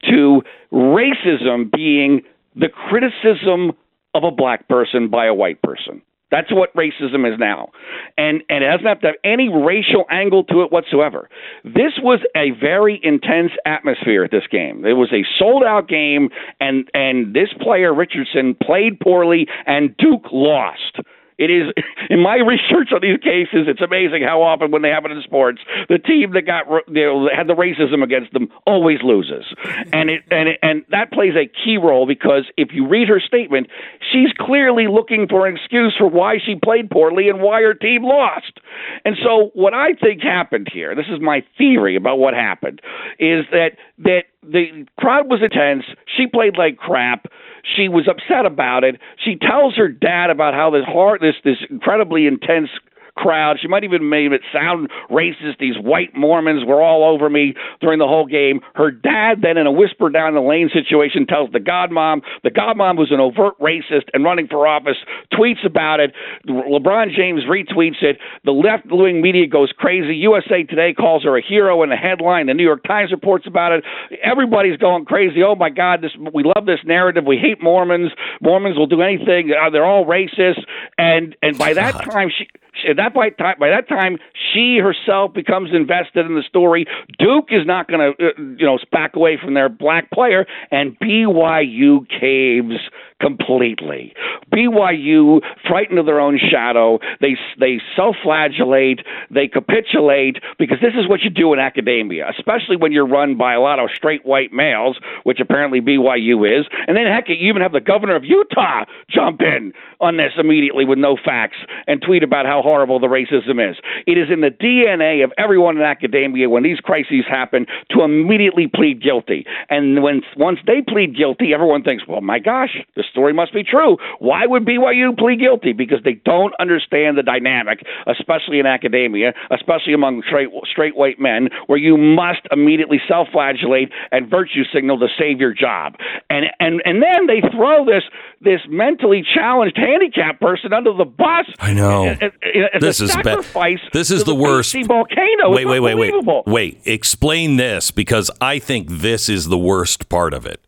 to 0.10 0.41
racism 0.74 1.72
being 1.72 2.22
the 2.55 2.69
criticism 2.69 3.74
of 4.15 4.24
a 4.24 4.31
black 4.31 4.67
person 4.67 5.10
by 5.10 5.27
a 5.27 5.34
white 5.34 5.62
person. 5.62 6.01
That's 6.29 6.51
what 6.51 6.74
racism 6.75 7.31
is 7.31 7.39
now. 7.39 7.69
And 8.17 8.43
and 8.50 8.63
it 8.63 8.67
doesn't 8.67 8.86
have 8.86 9.00
to 9.01 9.07
have 9.07 9.15
any 9.24 9.50
racial 9.50 10.05
angle 10.10 10.43
to 10.46 10.62
it 10.62 10.72
whatsoever. 10.72 11.29
This 11.63 11.93
was 12.01 12.19
a 12.36 12.51
very 12.60 13.00
intense 13.01 13.51
atmosphere 13.65 14.24
at 14.24 14.31
this 14.31 14.48
game. 14.50 14.86
It 14.86 14.93
was 14.93 15.12
a 15.13 15.24
sold 15.39 15.63
out 15.63 15.88
game 15.88 16.29
and 16.60 16.89
and 16.93 17.34
this 17.34 17.50
player 17.62 17.93
Richardson 17.93 18.55
played 18.62 19.00
poorly 19.00 19.48
and 19.65 19.96
Duke 19.98 20.27
lost. 20.31 21.00
It 21.38 21.50
is 21.50 21.74
in 22.10 22.22
my 22.22 22.36
research 22.36 22.89
on 22.94 23.01
these 23.01 23.20
cases. 23.20 23.67
It's 23.67 23.82
amazing 23.82 24.24
how 24.24 24.41
often, 24.41 24.72
when 24.72 24.82
they 24.82 24.89
happen 24.89 25.12
in 25.12 25.22
sports, 25.22 25.62
the 25.89 26.00
team 26.00 26.34
that 26.34 26.46
got 26.46 26.65
you 26.88 27.06
know, 27.06 27.29
had 27.34 27.48
the 27.48 27.53
racism 27.53 28.03
against 28.03 28.34
them 28.34 28.50
always 28.65 29.00
loses, 29.03 29.46
and 29.94 30.10
it 30.10 30.24
and 30.32 30.50
it, 30.50 30.60
and 30.62 30.86
that 30.89 31.12
plays 31.12 31.34
a 31.36 31.48
key 31.48 31.77
role 31.77 32.08
because 32.08 32.46
if 32.58 32.70
you 32.72 32.88
read 32.88 33.08
her 33.08 33.20
statement, 33.20 33.67
she's 34.12 34.32
clearly 34.38 34.88
looking 34.88 35.27
for 35.27 35.48
an 35.48 35.56
excuse 35.56 35.96
for 35.98 36.08
why 36.08 36.38
she 36.44 36.56
played 36.56 36.89
poorly 36.89 37.29
and 37.29 37.41
why 37.41 37.62
her 37.62 37.74
team 37.74 38.03
lost. 38.03 38.60
And 39.06 39.15
so, 39.24 39.51
what 39.53 39.74
I 39.74 39.94
think 39.94 40.22
happened 40.22 40.67
here, 40.72 40.96
this 40.96 41.08
is 41.10 41.20
my 41.22 41.44
theory 41.58 41.96
about 41.96 42.20
what 42.20 42.34
happened, 42.34 42.82
is 43.20 43.46
that 43.51 43.77
that 44.00 44.24
the 44.44 44.86
crowd 45.00 45.29
was 45.29 45.41
intense. 45.41 45.86
She 46.15 46.27
played 46.27 46.58
like 46.58 46.77
crap. 46.77 47.27
She 47.76 47.90
was 47.90 48.08
upset 48.08 48.46
about 48.46 48.84
it. 48.84 49.00
She 49.24 49.36
tells 49.36 49.76
her 49.76 49.88
dad 49.88 50.30
about 50.30 50.54
how 50.54 50.70
this 50.72 50.86
hard, 50.86 51.22
this 51.22 51.36
this 51.44 51.58
incredibly 51.70 52.26
intense 52.28 52.70
crowd. 53.18 53.58
She 53.62 53.68
might 53.68 53.84
even 53.84 54.10
made 54.10 54.32
it 54.32 54.42
sound 54.54 54.90
racist. 55.10 55.58
These 55.60 55.76
white 55.78 56.16
Mormons 56.16 56.64
were 56.66 56.82
all 56.82 57.04
over 57.04 57.30
me 57.30 57.56
during 57.82 58.00
the 58.00 58.08
whole 58.08 58.26
game. 58.26 58.62
Her 58.76 58.92
dad 58.92 59.42
then, 59.42 59.58
in 59.58 59.68
a 59.68 59.72
whisper 59.72 60.10
down 60.10 60.36
the 60.36 60.42
lane 60.42 60.70
situation, 60.72 61.26
tells 61.26 61.52
the 61.52 61.60
godmom. 61.60 62.22
The 62.44 62.52
godmom 62.52 62.98
was 62.98 63.12
an 63.12 63.20
overt 63.20 63.60
racist 63.60 64.10
and 64.14 64.24
running 64.24 64.48
for 64.48 64.68
office. 64.68 64.98
Tweets 65.34 65.66
about 65.66 66.00
it. 66.00 66.14
LeBron 66.48 67.16
James 67.16 67.42
retweets 67.50 68.02
it. 68.02 68.18
The 68.46 68.52
left-wing 68.52 69.22
media 69.22 69.48
goes 69.48 69.72
crazy. 69.76 70.16
USA 70.16 70.64
Today 70.64 70.94
calls 70.94 71.24
her 71.24 71.38
a 71.38 71.42
hero 71.42 71.84
in 71.84 71.92
a 71.92 71.98
headline. 71.98 72.48
The 72.48 72.54
New 72.54 72.64
York 72.64 72.84
Times 72.84 73.12
reports 73.12 73.46
about 73.48 73.72
it. 73.72 73.84
Everybody's 74.24 74.78
going 74.78 75.06
crazy. 75.06 75.42
Oh 75.44 75.56
my 75.56 75.70
God, 75.70 76.02
this 76.02 76.12
we 76.34 76.44
love 76.44 76.66
this 76.66 76.80
narrative. 76.86 77.24
We 77.26 77.38
hate 77.38 77.62
Mormons. 77.62 78.12
Mormons 78.42 78.78
will 78.78 78.88
do 78.88 79.02
anything. 79.02 79.52
Uh, 79.52 79.70
they're 79.70 79.86
all 79.86 80.06
racist. 80.06 80.60
And 80.98 81.36
and 81.42 81.58
by 81.58 81.74
that 81.74 81.94
time, 82.12 82.30
she 82.36 82.48
that 82.96 83.13
by 83.13 83.29
time 83.29 83.55
by 83.60 83.69
that 83.69 83.88
time 83.88 84.17
she 84.53 84.77
herself 84.77 85.34
becomes 85.34 85.69
invested 85.74 86.25
in 86.25 86.36
the 86.36 86.43
story. 86.48 86.86
Duke 87.19 87.48
is 87.50 87.65
not 87.65 87.88
going 87.88 88.00
to 88.00 88.25
uh, 88.25 88.29
you 88.57 88.65
know 88.65 88.77
back 88.91 89.15
away 89.15 89.38
from 89.41 89.53
their 89.53 89.69
black 89.69 90.12
player, 90.12 90.46
and 90.72 90.98
BYU 91.00 92.07
caves 92.10 92.79
completely. 93.22 94.14
BYU, 94.52 95.42
frightened 95.68 96.00
of 96.00 96.06
their 96.06 96.20
own 96.20 96.40
shadow, 96.40 97.00
they 97.22 97.36
they 97.60 97.80
self-flagellate, 97.96 99.02
they 99.30 99.48
capitulate 99.48 100.38
because 100.58 100.78
this 100.82 100.94
is 100.98 101.08
what 101.08 101.22
you 101.22 101.30
do 101.30 101.54
in 101.54 101.60
academia, 101.60 102.30
especially 102.30 102.76
when 102.76 102.92
you're 102.92 103.08
run 103.08 103.38
by 103.38 103.54
a 103.54 103.60
lot 103.60 103.80
of 103.80 103.90
straight 103.94 104.26
white 104.26 104.54
males, 104.54 104.98
which 105.24 105.40
apparently 105.40 105.82
BYU 105.82 106.60
is. 106.60 106.66
And 106.88 106.96
then 106.96 107.06
heck, 107.08 107.28
you 107.28 107.36
even 107.36 107.62
have 107.62 107.72
the 107.72 107.82
governor 107.82 108.16
of 108.16 108.24
Utah 108.24 108.86
jump 109.10 109.42
in 109.42 109.74
on 110.00 110.18
this 110.18 110.34
immediately 110.38 110.86
with 110.86 111.00
no 111.00 111.18
facts 111.18 111.58
and 111.88 112.02
tweet 112.02 112.24
about 112.24 112.46
how 112.46 112.62
horrible 112.62 113.00
the 113.00 113.08
racism 113.08 113.60
is. 113.70 113.78
It 114.06 114.18
is 114.18 114.30
in 114.32 114.42
the 114.42 114.50
DNA 114.52 115.24
of 115.24 115.34
everyone 115.38 115.78
in 115.78 115.84
academia 115.84 116.50
when 116.50 116.64
these 116.64 116.80
crises 116.80 117.26
happen 117.28 117.66
to 117.92 118.04
immediately 118.04 118.68
plead 118.68 119.02
guilty. 119.02 119.46
And 119.70 120.04
when 120.04 120.22
once 120.36 120.60
they 120.66 120.82
plead 120.82 121.16
guilty, 121.16 121.54
everyone 121.54 121.84
thinks, 121.84 122.08
"Well, 122.08 122.22
my 122.22 122.40
gosh, 122.40 122.78
this 122.96 123.07
story 123.10 123.34
must 123.34 123.54
be 123.54 123.64
true. 123.64 123.98
Why 124.20 124.46
would 124.46 124.66
BYU 124.66 125.18
plead 125.18 125.40
guilty? 125.40 125.74
Because 125.74 126.00
they 126.04 126.14
don't 126.26 126.54
understand 126.60 127.18
the 127.18 127.24
dynamic, 127.24 127.86
especially 128.08 128.60
in 128.60 128.66
academia, 128.66 129.34
especially 129.52 129.94
among 129.94 130.24
straight 130.28 130.50
straight 130.70 130.96
white 130.96 131.20
men, 131.20 131.50
where 131.68 131.78
you 131.78 131.98
must 131.98 132.42
immediately 132.52 133.00
self-flagellate 133.08 133.92
and 134.12 134.30
virtue 134.30 134.64
signal 134.74 135.00
to 135.00 135.08
save 135.18 135.40
your 135.40 135.54
job. 135.54 135.96
And 136.30 136.46
and 136.60 136.82
and 136.86 137.02
then 137.02 137.28
they 137.28 137.42
throw 137.56 137.86
this 137.86 138.04
this 138.42 138.62
mentally 138.70 139.24
challenged 139.34 139.78
handicapped 139.78 140.40
person 140.40 140.74
under 140.74 140.94
the 140.94 141.06
bus. 141.06 141.46
I 141.60 141.74
know. 141.74 142.06
As, 142.06 142.32
as 142.74 142.82
this 142.82 143.02
is 143.02 143.16
bad. 143.16 143.46
This 143.94 144.12
is 144.12 144.24
the, 144.24 144.34
the 144.34 144.36
worst. 144.36 144.76
Volcano. 144.86 145.50
Wait, 145.50 145.66
wait, 145.66 145.80
wait, 145.80 145.96
wait, 145.96 146.46
wait. 146.46 146.82
Explain 146.86 147.58
this 147.58 147.92
because 147.92 148.30
I 148.42 148.60
think 148.60 148.90
this 148.90 149.30
is 149.30 149.48
the 149.48 149.58
worst 149.58 150.10
part 150.10 150.34
of 150.34 150.46
it. 150.46 150.62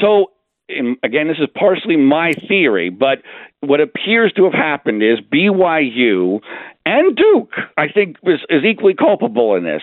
So, 0.00 0.32
in, 0.68 0.96
again, 1.02 1.28
this 1.28 1.38
is 1.38 1.48
partially 1.56 1.96
my 1.96 2.32
theory, 2.48 2.90
but 2.90 3.22
what 3.60 3.80
appears 3.80 4.32
to 4.34 4.44
have 4.44 4.52
happened 4.52 5.02
is 5.02 5.18
BYU 5.20 6.40
and 6.86 7.16
Duke, 7.16 7.50
I 7.76 7.88
think, 7.92 8.16
is, 8.22 8.38
is 8.48 8.62
equally 8.64 8.94
culpable 8.94 9.56
in 9.56 9.64
this. 9.64 9.82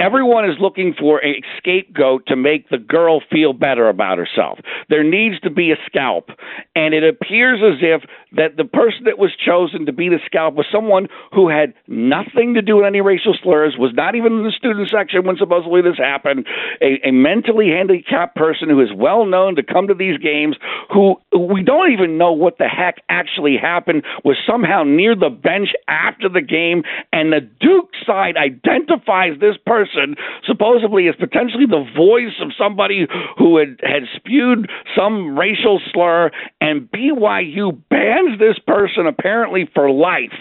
Everyone 0.00 0.48
is 0.48 0.56
looking 0.58 0.94
for 0.98 1.22
a 1.22 1.42
scapegoat 1.58 2.24
to 2.28 2.36
make 2.36 2.70
the 2.70 2.78
girl 2.78 3.20
feel 3.30 3.52
better 3.52 3.86
about 3.90 4.16
herself. 4.16 4.58
There 4.88 5.04
needs 5.04 5.38
to 5.40 5.50
be 5.50 5.72
a 5.72 5.76
scalp, 5.84 6.30
and 6.74 6.94
it 6.94 7.04
appears 7.04 7.60
as 7.62 7.80
if 7.82 8.08
that 8.34 8.56
the 8.56 8.64
person 8.64 9.04
that 9.04 9.18
was 9.18 9.30
chosen 9.36 9.84
to 9.84 9.92
be 9.92 10.08
the 10.08 10.20
scalp 10.24 10.54
was 10.54 10.64
someone 10.72 11.08
who 11.32 11.50
had 11.50 11.74
nothing 11.86 12.54
to 12.54 12.62
do 12.62 12.76
with 12.76 12.86
any 12.86 13.02
racial 13.02 13.36
slurs, 13.42 13.76
was 13.78 13.92
not 13.94 14.14
even 14.14 14.32
in 14.32 14.44
the 14.44 14.52
student 14.56 14.88
section 14.88 15.26
when 15.26 15.36
supposedly 15.36 15.82
this 15.82 15.98
happened, 15.98 16.46
a, 16.80 17.08
a 17.08 17.12
mentally 17.12 17.68
handicapped 17.68 18.36
person 18.36 18.70
who 18.70 18.80
is 18.80 18.88
well 18.96 19.26
known 19.26 19.54
to 19.56 19.62
come 19.62 19.86
to 19.86 19.94
these 19.94 20.16
games, 20.16 20.56
who 20.90 21.16
we 21.38 21.62
don't 21.62 21.92
even 21.92 22.16
know 22.16 22.32
what 22.32 22.56
the 22.56 22.68
heck 22.68 23.02
actually 23.10 23.58
happened, 23.60 24.02
was 24.24 24.38
somehow 24.46 24.82
near 24.82 25.14
the 25.14 25.28
bench 25.28 25.68
after 25.88 26.21
the 26.28 26.40
game, 26.40 26.82
and 27.12 27.32
the 27.32 27.40
Duke 27.40 27.90
side 28.06 28.36
identifies 28.36 29.38
this 29.40 29.56
person 29.66 30.16
supposedly 30.46 31.08
as 31.08 31.14
potentially 31.16 31.66
the 31.66 31.84
voice 31.96 32.34
of 32.40 32.52
somebody 32.56 33.06
who 33.38 33.58
had, 33.58 33.80
had 33.82 34.02
spewed 34.14 34.70
some 34.96 35.38
racial 35.38 35.80
slur, 35.92 36.30
and 36.60 36.90
BYU 36.90 37.80
bans 37.88 38.38
this 38.38 38.58
person 38.66 39.06
apparently 39.06 39.68
for 39.74 39.90
life 39.90 40.32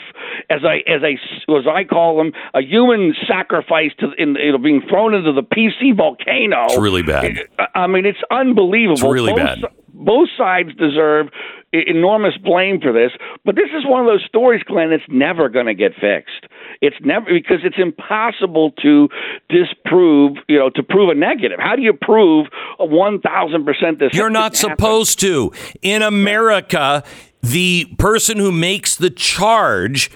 as 0.49 0.61
I 0.63 0.77
as 0.89 1.01
I 1.03 1.13
as 1.51 1.65
I 1.67 1.83
call 1.83 2.17
them 2.17 2.33
a 2.53 2.61
human 2.61 3.13
sacrifice 3.27 3.91
to 3.99 4.11
in 4.17 4.35
you 4.35 4.51
know 4.51 4.57
being 4.57 4.81
thrown 4.89 5.13
into 5.13 5.31
the 5.31 5.43
PC 5.43 5.95
volcano. 5.95 6.65
It's 6.65 6.77
really 6.77 7.03
bad. 7.03 7.39
I 7.75 7.87
mean, 7.87 8.05
it's 8.05 8.21
unbelievable. 8.31 8.93
It's 8.93 9.03
really 9.03 9.33
Both, 9.33 9.61
bad 9.61 9.63
both 9.93 10.29
sides 10.37 10.69
deserve 10.75 11.27
enormous 11.73 12.35
blame 12.37 12.81
for 12.81 12.91
this, 12.91 13.11
but 13.45 13.55
this 13.55 13.69
is 13.77 13.85
one 13.85 14.01
of 14.01 14.07
those 14.07 14.23
stories, 14.27 14.61
Glenn, 14.63 14.89
that's 14.89 15.03
never 15.07 15.47
going 15.47 15.67
to 15.67 15.73
get 15.73 15.93
fixed. 15.93 16.45
It's 16.81 16.97
never 17.01 17.27
because 17.31 17.59
it's 17.63 17.77
impossible 17.77 18.71
to 18.81 19.07
disprove, 19.49 20.37
you 20.49 20.59
know, 20.59 20.69
to 20.71 20.83
prove 20.83 21.09
a 21.09 21.15
negative. 21.15 21.59
How 21.61 21.75
do 21.75 21.81
you 21.81 21.93
prove 21.93 22.47
a 22.79 22.85
one 22.85 23.21
thousand 23.21 23.65
percent 23.65 23.99
this? 23.99 24.13
You're 24.13 24.29
not 24.29 24.55
supposed 24.55 25.19
to. 25.21 25.53
In 25.81 26.01
America, 26.01 27.03
the 27.41 27.85
person 27.97 28.37
who 28.37 28.51
makes 28.51 28.95
the 28.95 29.09
charge 29.09 30.11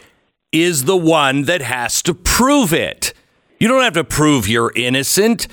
is 0.51 0.85
the 0.85 0.97
one 0.97 1.43
that 1.43 1.61
has 1.61 2.01
to 2.03 2.13
prove 2.13 2.73
it. 2.73 3.13
You 3.59 3.67
don't 3.67 3.83
have 3.83 3.93
to 3.93 4.03
prove 4.03 4.47
you're 4.47 4.73
innocent. 4.75 5.47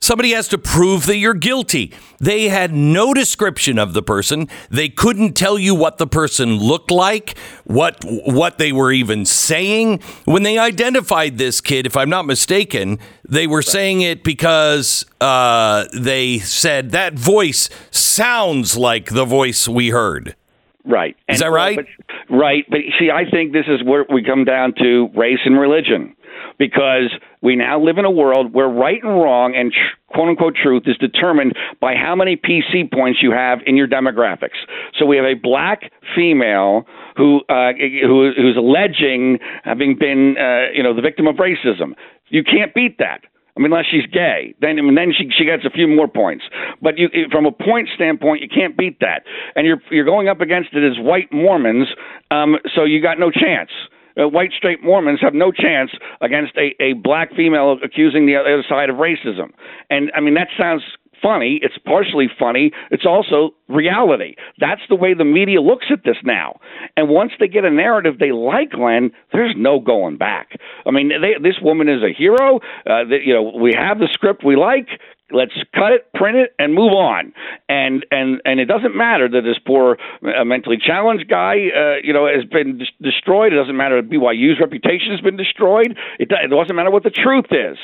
Somebody 0.00 0.30
has 0.30 0.46
to 0.48 0.58
prove 0.58 1.06
that 1.06 1.16
you're 1.16 1.34
guilty. 1.34 1.92
They 2.20 2.48
had 2.48 2.72
no 2.72 3.12
description 3.12 3.78
of 3.78 3.94
the 3.94 4.02
person. 4.02 4.48
They 4.70 4.88
couldn't 4.88 5.32
tell 5.32 5.58
you 5.58 5.74
what 5.74 5.98
the 5.98 6.06
person 6.06 6.56
looked 6.56 6.92
like, 6.92 7.36
what 7.64 8.04
what 8.04 8.58
they 8.58 8.70
were 8.70 8.92
even 8.92 9.24
saying. 9.24 10.00
When 10.24 10.44
they 10.44 10.56
identified 10.56 11.36
this 11.36 11.60
kid, 11.60 11.84
if 11.84 11.96
I'm 11.96 12.08
not 12.08 12.26
mistaken, 12.26 13.00
they 13.28 13.48
were 13.48 13.60
saying 13.60 14.02
it 14.02 14.22
because 14.22 15.04
uh, 15.20 15.86
they 15.92 16.38
said 16.38 16.92
that 16.92 17.14
voice 17.14 17.68
sounds 17.90 18.76
like 18.76 19.10
the 19.10 19.24
voice 19.24 19.66
we 19.66 19.90
heard. 19.90 20.36
Right. 20.84 21.16
Is 21.28 21.40
and, 21.40 21.40
that 21.40 21.50
right? 21.50 21.76
But, 21.76 22.34
right. 22.34 22.64
But 22.70 22.80
see, 23.00 23.10
I 23.10 23.28
think 23.28 23.52
this 23.52 23.66
is 23.66 23.82
where 23.84 24.06
we 24.10 24.22
come 24.22 24.44
down 24.44 24.74
to 24.78 25.10
race 25.14 25.40
and 25.44 25.58
religion 25.58 26.14
because 26.58 27.14
we 27.40 27.56
now 27.56 27.80
live 27.80 27.98
in 27.98 28.04
a 28.04 28.10
world 28.10 28.52
where 28.52 28.68
right 28.68 29.02
and 29.02 29.14
wrong 29.20 29.54
and 29.54 29.72
tr- 29.72 30.12
quote 30.12 30.28
unquote 30.28 30.56
truth 30.56 30.82
is 30.86 30.96
determined 30.98 31.54
by 31.80 31.94
how 31.94 32.14
many 32.14 32.36
PC 32.36 32.92
points 32.92 33.20
you 33.22 33.30
have 33.30 33.60
in 33.66 33.76
your 33.76 33.86
demographics. 33.86 34.58
So 34.98 35.06
we 35.06 35.16
have 35.16 35.24
a 35.24 35.34
black 35.34 35.90
female 36.14 36.86
who 37.16 37.40
uh, 37.48 37.72
who 37.78 38.32
who's 38.36 38.56
alleging 38.56 39.38
having 39.64 39.96
been 39.98 40.36
uh, 40.38 40.72
you 40.74 40.82
know 40.82 40.94
the 40.94 41.02
victim 41.02 41.26
of 41.26 41.36
racism. 41.36 41.94
You 42.28 42.44
can't 42.44 42.74
beat 42.74 42.98
that. 42.98 43.22
I 43.56 43.60
mean, 43.60 43.72
unless 43.72 43.86
she's 43.90 44.06
gay, 44.06 44.54
then 44.60 44.78
I 44.78 44.82
mean, 44.82 44.94
then 44.94 45.12
she 45.16 45.30
she 45.36 45.44
gets 45.44 45.64
a 45.64 45.70
few 45.70 45.88
more 45.88 46.06
points. 46.06 46.44
But 46.80 46.96
you, 46.96 47.08
from 47.32 47.44
a 47.44 47.50
point 47.50 47.88
standpoint, 47.92 48.40
you 48.40 48.48
can't 48.48 48.76
beat 48.76 49.00
that. 49.00 49.24
And 49.56 49.66
you're 49.66 49.82
you're 49.90 50.04
going 50.04 50.28
up 50.28 50.40
against 50.40 50.70
it 50.74 50.88
as 50.88 50.96
white 50.98 51.32
Mormons, 51.32 51.88
um, 52.30 52.56
so 52.74 52.84
you 52.84 53.02
got 53.02 53.18
no 53.18 53.32
chance 53.32 53.70
uh, 54.18 54.28
white 54.28 54.52
straight 54.56 54.82
Mormons 54.82 55.20
have 55.20 55.34
no 55.34 55.52
chance 55.52 55.90
against 56.20 56.52
a, 56.56 56.74
a 56.82 56.92
black 56.94 57.34
female 57.34 57.76
accusing 57.82 58.26
the 58.26 58.36
other 58.36 58.64
side 58.68 58.90
of 58.90 58.96
racism. 58.96 59.52
And 59.90 60.10
I 60.14 60.20
mean, 60.20 60.34
that 60.34 60.48
sounds 60.58 60.82
funny. 61.22 61.60
It's 61.62 61.78
partially 61.78 62.28
funny. 62.38 62.72
It's 62.90 63.06
also 63.06 63.50
reality. 63.68 64.34
That's 64.58 64.82
the 64.88 64.94
way 64.94 65.14
the 65.14 65.24
media 65.24 65.60
looks 65.60 65.86
at 65.90 66.04
this 66.04 66.16
now. 66.24 66.60
And 66.96 67.08
once 67.08 67.32
they 67.38 67.48
get 67.48 67.64
a 67.64 67.70
narrative 67.70 68.18
they 68.18 68.32
like, 68.32 68.70
Glenn, 68.72 69.10
there's 69.32 69.54
no 69.56 69.80
going 69.80 70.16
back. 70.16 70.58
I 70.86 70.90
mean, 70.90 71.08
they, 71.08 71.34
this 71.42 71.58
woman 71.60 71.88
is 71.88 72.02
a 72.02 72.12
hero. 72.16 72.56
Uh, 72.86 73.04
that, 73.10 73.20
you 73.24 73.34
know, 73.34 73.42
we 73.42 73.74
have 73.74 73.98
the 73.98 74.08
script 74.12 74.44
we 74.44 74.56
like. 74.56 74.88
Let's 75.30 75.52
cut 75.74 75.92
it, 75.92 76.12
print 76.14 76.36
it, 76.36 76.54
and 76.58 76.74
move 76.74 76.92
on. 76.92 77.32
And 77.68 78.06
and 78.10 78.40
and 78.44 78.60
it 78.60 78.64
doesn't 78.64 78.96
matter 78.96 79.28
that 79.28 79.42
this 79.42 79.58
poor 79.64 79.98
uh, 80.22 80.44
mentally 80.44 80.78
challenged 80.80 81.28
guy, 81.28 81.68
uh, 81.68 81.96
you 82.02 82.12
know, 82.12 82.26
has 82.26 82.44
been 82.44 82.80
destroyed. 83.02 83.52
It 83.52 83.56
doesn't 83.56 83.76
matter 83.76 84.00
that 84.00 84.10
BYU's 84.10 84.58
reputation 84.60 85.12
has 85.12 85.20
been 85.20 85.36
destroyed. 85.36 85.96
It, 86.18 86.32
it 86.32 86.48
doesn't 86.48 86.74
matter 86.74 86.90
what 86.90 87.02
the 87.02 87.10
truth 87.10 87.46
is. 87.50 87.76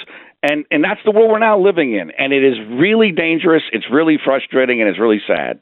And 0.42 0.64
and 0.70 0.82
that's 0.82 1.00
the 1.04 1.10
world 1.10 1.30
we're 1.30 1.38
now 1.38 1.60
living 1.60 1.92
in. 1.94 2.10
And 2.12 2.32
it 2.32 2.44
is 2.44 2.56
really 2.70 3.12
dangerous. 3.12 3.62
It's 3.72 3.86
really 3.90 4.18
frustrating, 4.22 4.80
and 4.80 4.88
it's 4.88 4.98
really 4.98 5.20
sad. 5.26 5.60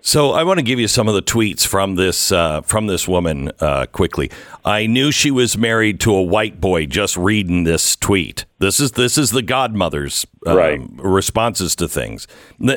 So 0.00 0.32
I 0.32 0.44
want 0.44 0.58
to 0.58 0.62
give 0.62 0.78
you 0.78 0.88
some 0.88 1.08
of 1.08 1.14
the 1.14 1.22
tweets 1.22 1.66
from 1.66 1.96
this 1.96 2.30
uh, 2.32 2.62
from 2.62 2.86
this 2.86 3.08
woman 3.08 3.50
uh, 3.60 3.86
quickly. 3.86 4.30
I 4.64 4.86
knew 4.86 5.10
she 5.10 5.30
was 5.30 5.58
married 5.58 6.00
to 6.00 6.14
a 6.14 6.22
white 6.22 6.60
boy 6.60 6.86
just 6.86 7.16
reading 7.16 7.64
this 7.64 7.96
tweet. 7.96 8.44
This 8.58 8.80
is 8.80 8.92
this 8.92 9.18
is 9.18 9.30
the 9.30 9.42
godmother's 9.42 10.26
um, 10.46 10.56
right. 10.56 10.80
responses 10.96 11.74
to 11.76 11.88
things 11.88 12.26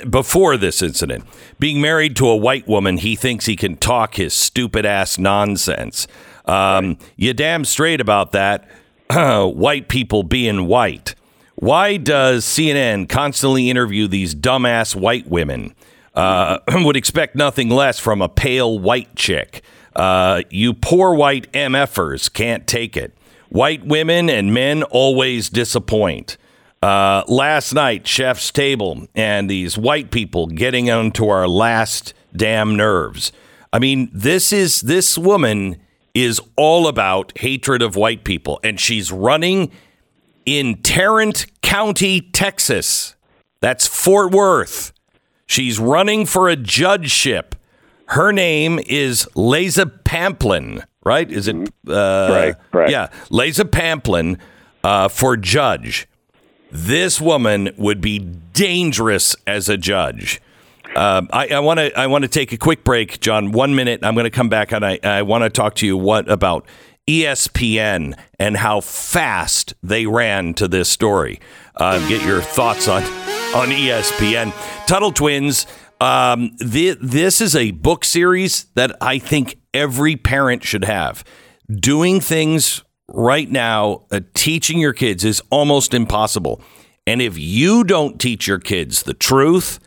before 0.10 0.58
this 0.58 0.82
incident. 0.82 1.26
Being 1.60 1.80
married 1.80 2.16
to 2.18 2.28
a 2.28 2.36
white 2.36 2.68
woman, 2.68 2.98
he 2.98 3.16
thinks 3.16 3.46
he 3.46 3.56
can 3.56 3.78
talk 3.78 4.16
his 4.16 4.34
stupid 4.34 4.86
ass 4.86 5.18
nonsense. 5.18 6.08
Um, 6.46 6.88
right. 6.88 7.02
You 7.16 7.34
damn 7.34 7.66
straight 7.66 8.02
about 8.02 8.32
that. 8.32 8.68
white 9.12 9.88
people 9.88 10.24
being 10.24 10.68
white. 10.68 11.16
Why 11.56 11.98
does 11.98 12.44
CNN 12.46 13.08
constantly 13.08 13.70
interview 13.70 14.08
these 14.08 14.34
dumbass 14.34 14.96
white 14.96 15.28
women? 15.28 15.76
Uh, 16.13 16.60
would 16.84 16.97
expect 16.97 17.36
nothing 17.36 17.69
less 17.69 18.00
from 18.00 18.21
a 18.21 18.30
pale 18.30 18.78
white 18.78 19.15
chick. 19.15 19.62
Uh, 19.95 20.41
you 20.50 20.74
poor 20.74 21.13
white 21.13 21.52
MFers 21.54 22.32
can't 22.32 22.67
take 22.67 22.95
it. 22.97 23.17
White 23.50 23.86
women 23.86 24.30
and 24.30 24.54
men 24.54 24.84
always 24.84 25.50
disappoint. 25.50 26.38
Uh, 26.82 27.24
last 27.28 27.74
night, 27.74 28.08
chef's 28.08 28.52
table 28.52 29.08
and 29.13 29.50
these 29.50 29.78
white 29.78 30.10
people 30.10 30.47
getting 30.47 30.89
onto 30.89 31.28
our 31.28 31.47
last 31.47 32.13
damn 32.36 32.76
nerves. 32.76 33.32
I 33.74 33.80
mean, 33.80 34.10
this 34.13 34.52
is 34.52 34.82
this 34.82 35.17
woman 35.17 35.78
is 36.13 36.41
all 36.56 36.88
about 36.88 37.38
hatred 37.38 37.82
of 37.82 37.95
white 37.95 38.24
people, 38.24 38.60
and 38.63 38.80
she's 38.80 39.12
running 39.12 39.71
in 40.45 40.82
Tarrant 40.82 41.45
County, 41.62 42.21
Texas. 42.21 43.15
That's 43.62 43.88
Fort 43.88 44.32
Worth. 44.32 44.91
She's 45.52 45.80
running 45.80 46.26
for 46.26 46.48
a 46.48 46.56
judgeship. 46.56 47.56
Her 48.06 48.32
name 48.32 48.80
is 48.88 49.28
Lesa 49.36 49.86
Pamplin, 49.86 50.86
right? 51.04 51.30
Is 51.30 51.50
it? 51.50 51.58
Uh, 51.86 52.30
right, 52.32 52.56
right. 52.72 52.90
Yeah, 52.90 53.10
Lesa 53.30 53.66
Pamplin 53.66 54.40
uh, 54.82 55.10
for 55.10 55.36
judge. 55.36 56.08
This 56.72 57.20
woman 57.20 57.72
would 57.78 58.00
be 58.00 58.20
dangerous 58.20 59.36
as 59.46 59.68
a 59.68 59.76
judge. 59.76 60.40
Uh, 60.96 61.24
I 61.34 61.60
want 61.60 61.80
to 61.82 62.00
I 62.00 62.08
want 62.08 62.22
to 62.22 62.30
take 62.30 62.54
a 62.54 62.58
quick 62.58 62.86
break, 62.86 63.20
John. 63.20 63.52
One 63.52 63.76
minute. 63.76 64.06
I'm 64.06 64.14
going 64.14 64.24
to 64.24 64.30
come 64.30 64.48
back 64.48 64.72
and 64.72 64.86
I, 64.86 65.00
I 65.04 65.22
want 65.24 65.44
to 65.44 65.50
talk 65.50 65.76
to 65.76 65.86
you 65.86 65.98
what 65.98 66.32
about 66.32 66.66
ESPN 67.10 68.18
and 68.40 68.56
how 68.56 68.80
fast 68.80 69.74
they 69.84 70.06
ran 70.06 70.54
to 70.54 70.70
this 70.70 70.88
story. 70.88 71.42
Uh, 71.76 72.00
get 72.08 72.24
your 72.26 72.42
thoughts 72.42 72.88
on 72.88 73.04
on 73.54 73.70
ESPN. 73.70 74.54
Tuttle 74.88 75.12
Twins 75.12 75.66
Um, 76.02 76.58
th- 76.58 76.98
this 77.00 77.42
is 77.42 77.56
a 77.56 77.70
book 77.70 78.04
series 78.04 78.66
that 78.74 78.98
I 79.00 79.20
think 79.20 79.58
every 79.72 80.16
parent 80.16 80.64
should 80.64 80.84
have. 80.84 81.24
Doing 81.70 82.20
things 82.20 82.84
right 83.08 83.48
now, 83.48 84.06
uh, 84.12 84.22
teaching 84.34 84.80
your 84.80 84.94
kids 84.94 85.24
is 85.24 85.44
almost 85.52 85.94
impossible. 85.94 86.60
And 87.06 87.22
if 87.22 87.38
you 87.38 87.84
don't 87.84 88.20
teach 88.20 88.48
your 88.48 88.58
kids 88.58 89.04
the 89.04 89.14
truth, 89.14 89.80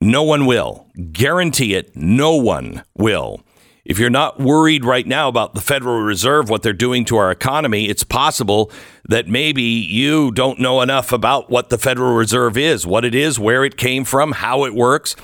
no 0.00 0.24
one 0.24 0.46
will. 0.46 0.88
Guarantee 1.12 1.74
it, 1.74 1.94
no 1.94 2.34
one 2.34 2.82
will. 2.96 3.40
If 3.86 4.00
you're 4.00 4.10
not 4.10 4.40
worried 4.40 4.84
right 4.84 5.06
now 5.06 5.28
about 5.28 5.54
the 5.54 5.60
Federal 5.60 6.00
Reserve, 6.00 6.50
what 6.50 6.64
they're 6.64 6.72
doing 6.72 7.04
to 7.04 7.18
our 7.18 7.30
economy, 7.30 7.88
it's 7.88 8.02
possible 8.02 8.72
that 9.08 9.28
maybe 9.28 9.62
you 9.62 10.32
don't 10.32 10.58
know 10.58 10.80
enough 10.80 11.12
about 11.12 11.50
what 11.50 11.70
the 11.70 11.78
Federal 11.78 12.16
Reserve 12.16 12.56
is, 12.58 12.84
what 12.84 13.04
it 13.04 13.14
is, 13.14 13.38
where 13.38 13.64
it 13.64 13.76
came 13.76 14.04
from, 14.04 14.32
how 14.32 14.64
it 14.64 14.74
works. 14.74 15.14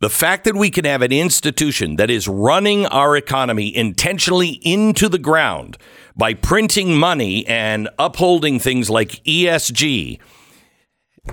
The 0.00 0.10
fact 0.10 0.44
that 0.44 0.56
we 0.56 0.68
can 0.68 0.84
have 0.84 1.00
an 1.00 1.12
institution 1.12 1.94
that 1.94 2.10
is 2.10 2.26
running 2.26 2.86
our 2.86 3.16
economy 3.16 3.74
intentionally 3.74 4.60
into 4.64 5.08
the 5.08 5.18
ground 5.18 5.78
by 6.16 6.34
printing 6.34 6.98
money 6.98 7.46
and 7.46 7.88
upholding 8.00 8.58
things 8.58 8.90
like 8.90 9.22
ESG, 9.24 10.18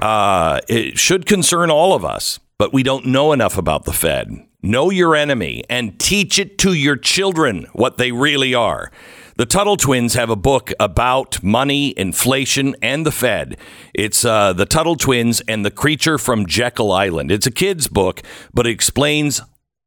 uh, 0.02 0.62
it 0.68 1.00
should 1.00 1.26
concern 1.26 1.72
all 1.72 1.94
of 1.94 2.06
us. 2.06 2.40
But 2.60 2.74
we 2.74 2.84
don't 2.84 3.08
know 3.08 3.34
enough 3.34 3.58
about 3.58 3.86
the 3.86 3.92
Fed. 3.92 4.46
Know 4.66 4.90
your 4.90 5.16
enemy 5.16 5.64
and 5.70 6.00
teach 6.00 6.40
it 6.40 6.58
to 6.58 6.74
your 6.74 6.96
children 6.96 7.68
what 7.74 8.00
they 8.00 8.12
really 8.12 8.56
are. 8.56 8.92
The 9.36 9.46
Tuttle 9.46 9.78
twins 9.78 10.16
have 10.16 10.32
a 10.32 10.36
book 10.36 10.74
about 10.80 11.44
money, 11.44 11.94
inflation, 11.96 12.76
and 12.82 13.06
the 13.06 13.12
Fed. 13.12 13.58
It's 13.94 14.26
uh, 14.26 14.54
The 14.54 14.66
Tuttle 14.66 14.96
Twins 14.96 15.40
and 15.42 15.64
the 15.64 15.70
Creature 15.70 16.18
from 16.18 16.48
Jekyll 16.48 16.92
Island. 16.92 17.32
It's 17.32 17.46
a 17.46 17.52
kid's 17.52 17.88
book, 17.88 18.24
but 18.56 18.66
it 18.66 18.72
explains 18.72 19.40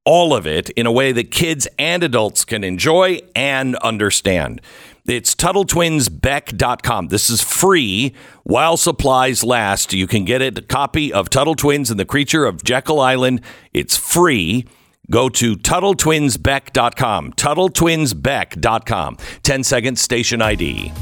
all 0.04 0.32
of 0.32 0.46
it 0.46 0.70
in 0.70 0.86
a 0.86 0.92
way 0.92 1.10
that 1.10 1.32
kids 1.32 1.66
and 1.76 2.04
adults 2.04 2.44
can 2.44 2.62
enjoy 2.62 3.18
and 3.34 3.74
understand. 3.76 4.60
It's 5.08 5.34
TuttleTwinsBeck.com. 5.34 7.08
This 7.08 7.30
is 7.30 7.42
free 7.42 8.14
while 8.44 8.76
supplies 8.76 9.42
last. 9.42 9.94
You 9.94 10.06
can 10.06 10.26
get 10.26 10.42
it, 10.42 10.58
a 10.58 10.62
copy 10.62 11.10
of 11.12 11.30
Tuttle 11.30 11.54
Twins 11.54 11.90
and 11.90 11.98
the 11.98 12.04
Creature 12.04 12.44
of 12.44 12.62
Jekyll 12.62 13.00
Island. 13.00 13.40
It's 13.72 13.96
free. 13.96 14.66
Go 15.10 15.30
to 15.30 15.56
TuttleTwinsBeck.com. 15.56 17.32
TuttleTwinsBeck.com. 17.32 19.16
10 19.42 19.64
seconds, 19.64 20.02
station 20.02 20.42
ID. 20.42 20.92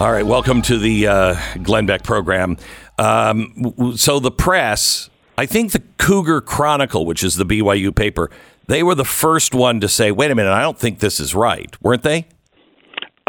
All 0.00 0.10
right, 0.10 0.24
welcome 0.24 0.62
to 0.62 0.78
the 0.78 1.08
uh, 1.08 1.36
Glenn 1.62 1.84
Beck 1.84 2.02
program. 2.04 2.56
Um, 2.98 3.94
so 3.98 4.18
the 4.18 4.30
press, 4.30 5.10
I 5.36 5.44
think 5.44 5.72
the 5.72 5.82
Cougar 5.98 6.40
Chronicle, 6.40 7.04
which 7.04 7.22
is 7.22 7.36
the 7.36 7.44
BYU 7.44 7.94
paper, 7.94 8.30
they 8.66 8.82
were 8.82 8.94
the 8.94 9.04
first 9.04 9.54
one 9.54 9.78
to 9.80 9.88
say, 9.90 10.10
"Wait 10.10 10.30
a 10.30 10.34
minute, 10.34 10.52
I 10.52 10.62
don't 10.62 10.78
think 10.78 11.00
this 11.00 11.20
is 11.20 11.34
right," 11.34 11.76
weren't 11.82 12.02
they? 12.02 12.28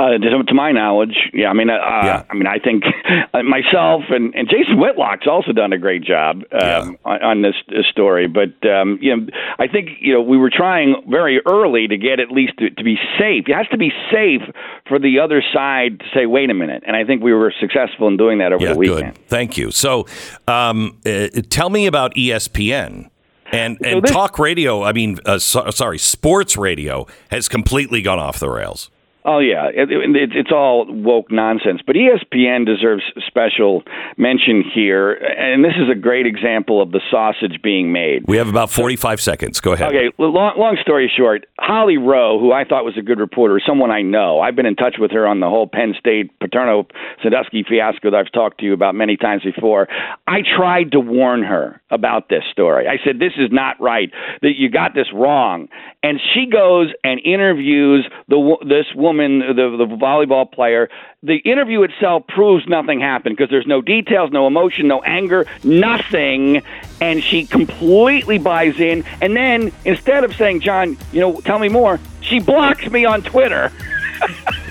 Uh, 0.01 0.17
to, 0.17 0.43
to, 0.43 0.53
my 0.55 0.71
knowledge, 0.71 1.29
yeah. 1.31 1.47
I 1.47 1.53
mean, 1.53 1.69
uh, 1.69 1.77
yeah. 1.77 2.23
I 2.27 2.33
mean, 2.33 2.47
I 2.47 2.57
think 2.57 2.85
myself 3.33 4.01
and, 4.09 4.33
and 4.33 4.49
Jason 4.49 4.79
Whitlock's 4.79 5.27
also 5.27 5.51
done 5.51 5.73
a 5.73 5.77
great 5.77 6.03
job 6.03 6.37
um, 6.51 6.59
yeah. 6.59 6.91
on, 7.05 7.21
on 7.21 7.41
this, 7.43 7.53
this, 7.67 7.85
story. 7.91 8.27
But 8.27 8.67
um, 8.67 8.97
you 8.99 9.15
know, 9.15 9.27
I 9.59 9.67
think 9.67 9.89
you 9.99 10.11
know 10.13 10.21
we 10.21 10.37
were 10.37 10.49
trying 10.49 10.95
very 11.07 11.39
early 11.45 11.87
to 11.87 11.97
get 11.97 12.19
at 12.19 12.31
least 12.31 12.53
to, 12.57 12.71
to, 12.71 12.83
be 12.83 12.95
safe. 13.19 13.47
It 13.47 13.53
has 13.53 13.67
to 13.67 13.77
be 13.77 13.91
safe 14.11 14.41
for 14.87 14.97
the 14.97 15.19
other 15.19 15.43
side 15.53 15.99
to 15.99 16.05
say, 16.15 16.25
"Wait 16.25 16.49
a 16.49 16.55
minute," 16.55 16.81
and 16.87 16.95
I 16.95 17.05
think 17.05 17.21
we 17.21 17.33
were 17.33 17.53
successful 17.59 18.07
in 18.07 18.17
doing 18.17 18.39
that 18.39 18.53
over 18.53 18.63
yeah, 18.63 18.73
the 18.73 18.79
weekend. 18.79 19.13
Good. 19.13 19.27
Thank 19.27 19.55
you. 19.55 19.69
So, 19.69 20.07
um, 20.47 20.97
uh, 21.05 21.27
tell 21.49 21.69
me 21.69 21.85
about 21.85 22.15
ESPN. 22.15 23.11
And, 23.51 23.77
and 23.83 23.97
so 23.97 24.01
this, 24.01 24.11
talk 24.11 24.39
radio, 24.39 24.81
I 24.81 24.93
mean, 24.93 25.19
uh, 25.25 25.37
so, 25.37 25.69
sorry, 25.71 25.99
sports 25.99 26.55
radio 26.55 27.05
has 27.29 27.49
completely 27.49 28.01
gone 28.01 28.17
off 28.17 28.39
the 28.39 28.49
rails. 28.49 28.89
Oh 29.23 29.37
yeah, 29.37 29.67
it, 29.67 29.91
it, 29.91 30.31
it's 30.33 30.51
all 30.51 30.85
woke 30.89 31.31
nonsense. 31.31 31.81
But 31.85 31.95
ESPN 31.95 32.65
deserves 32.65 33.03
special 33.27 33.83
mention 34.17 34.63
here, 34.73 35.13
and 35.13 35.63
this 35.63 35.73
is 35.77 35.89
a 35.91 35.95
great 35.95 36.25
example 36.25 36.81
of 36.81 36.91
the 36.91 37.01
sausage 37.11 37.61
being 37.61 37.91
made. 37.91 38.23
We 38.27 38.37
have 38.37 38.47
about 38.47 38.71
forty-five 38.71 39.21
seconds. 39.21 39.61
Go 39.61 39.73
ahead. 39.73 39.89
Okay. 39.89 40.09
Long, 40.17 40.53
long 40.57 40.77
story 40.81 41.11
short, 41.15 41.45
Holly 41.59 41.97
Rowe, 41.97 42.39
who 42.39 42.51
I 42.51 42.63
thought 42.63 42.83
was 42.83 42.97
a 42.97 43.03
good 43.03 43.19
reporter, 43.19 43.61
someone 43.65 43.91
I 43.91 44.01
know. 44.01 44.39
I've 44.39 44.55
been 44.55 44.65
in 44.65 44.75
touch 44.75 44.95
with 44.97 45.11
her 45.11 45.27
on 45.27 45.39
the 45.39 45.49
whole 45.49 45.67
Penn 45.67 45.93
State 45.99 46.31
Paterno 46.39 46.87
Sandusky 47.21 47.63
fiasco 47.67 48.09
that 48.09 48.17
I've 48.17 48.31
talked 48.31 48.59
to 48.61 48.65
you 48.65 48.73
about 48.73 48.95
many 48.95 49.17
times 49.17 49.43
before. 49.43 49.87
I 50.27 50.39
tried 50.41 50.93
to 50.93 50.99
warn 50.99 51.43
her 51.43 51.79
about 51.91 52.29
this 52.29 52.43
story. 52.51 52.87
I 52.87 52.97
said 53.05 53.19
this 53.19 53.33
is 53.37 53.49
not 53.51 53.79
right. 53.79 54.09
That 54.41 54.53
you 54.57 54.69
got 54.69 54.95
this 54.95 55.07
wrong, 55.13 55.67
and 56.01 56.19
she 56.33 56.47
goes 56.51 56.87
and 57.03 57.19
interviews 57.23 58.09
the 58.27 58.57
this 58.67 58.87
woman 58.95 59.10
woman, 59.11 59.39
the 59.39 59.75
the 59.77 59.85
volleyball 59.85 60.49
player. 60.49 60.89
The 61.23 61.37
interview 61.37 61.83
itself 61.83 62.25
proves 62.27 62.65
nothing 62.67 62.99
happened 62.99 63.35
because 63.35 63.51
there's 63.51 63.67
no 63.67 63.81
details, 63.81 64.31
no 64.31 64.47
emotion, 64.47 64.87
no 64.87 65.01
anger, 65.01 65.45
nothing, 65.63 66.63
and 66.99 67.23
she 67.23 67.45
completely 67.45 68.37
buys 68.37 68.79
in. 68.79 69.03
And 69.21 69.35
then 69.35 69.71
instead 69.85 70.23
of 70.23 70.35
saying, 70.35 70.61
"John, 70.61 70.97
you 71.11 71.19
know, 71.19 71.41
tell 71.41 71.59
me 71.59 71.69
more," 71.69 71.99
she 72.21 72.39
blocks 72.39 72.89
me 72.89 73.05
on 73.05 73.21
Twitter. 73.21 73.71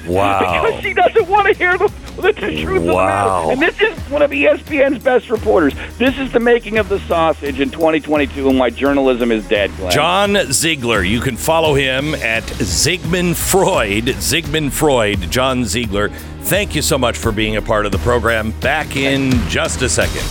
Wow. 0.06 0.40
because 0.40 0.82
she 0.82 0.94
doesn't 0.94 1.28
want 1.28 1.48
to 1.48 1.54
hear 1.54 1.76
the, 1.76 1.92
the, 2.16 2.32
truth 2.32 2.82
wow. 2.82 3.50
of 3.50 3.50
the 3.50 3.56
matter. 3.56 3.62
And 3.62 3.62
this 3.62 3.80
is 3.80 4.10
one 4.10 4.22
of 4.22 4.30
ESPN's 4.30 5.02
best 5.02 5.30
reporters. 5.30 5.74
This 5.98 6.18
is 6.18 6.32
the 6.32 6.40
making 6.40 6.78
of 6.78 6.88
the 6.88 7.00
sausage 7.00 7.60
in 7.60 7.70
2022 7.70 8.48
and 8.48 8.58
why 8.58 8.70
journalism 8.70 9.32
is 9.32 9.46
dead, 9.48 9.70
Glenn. 9.76 9.92
John 9.92 10.52
Ziegler. 10.52 11.02
You 11.02 11.20
can 11.20 11.36
follow 11.36 11.74
him 11.74 12.14
at 12.16 12.44
Zigmund 12.44 13.36
Freud. 13.36 14.04
Zigmund 14.20 14.72
Freud, 14.72 15.30
John 15.30 15.64
Ziegler. 15.64 16.10
Thank 16.42 16.74
you 16.74 16.82
so 16.82 16.98
much 16.98 17.16
for 17.16 17.32
being 17.32 17.56
a 17.56 17.62
part 17.62 17.86
of 17.86 17.92
the 17.92 17.98
program. 17.98 18.52
Back 18.60 18.96
in 18.96 19.30
just 19.48 19.82
a 19.82 19.88
second. 19.88 20.24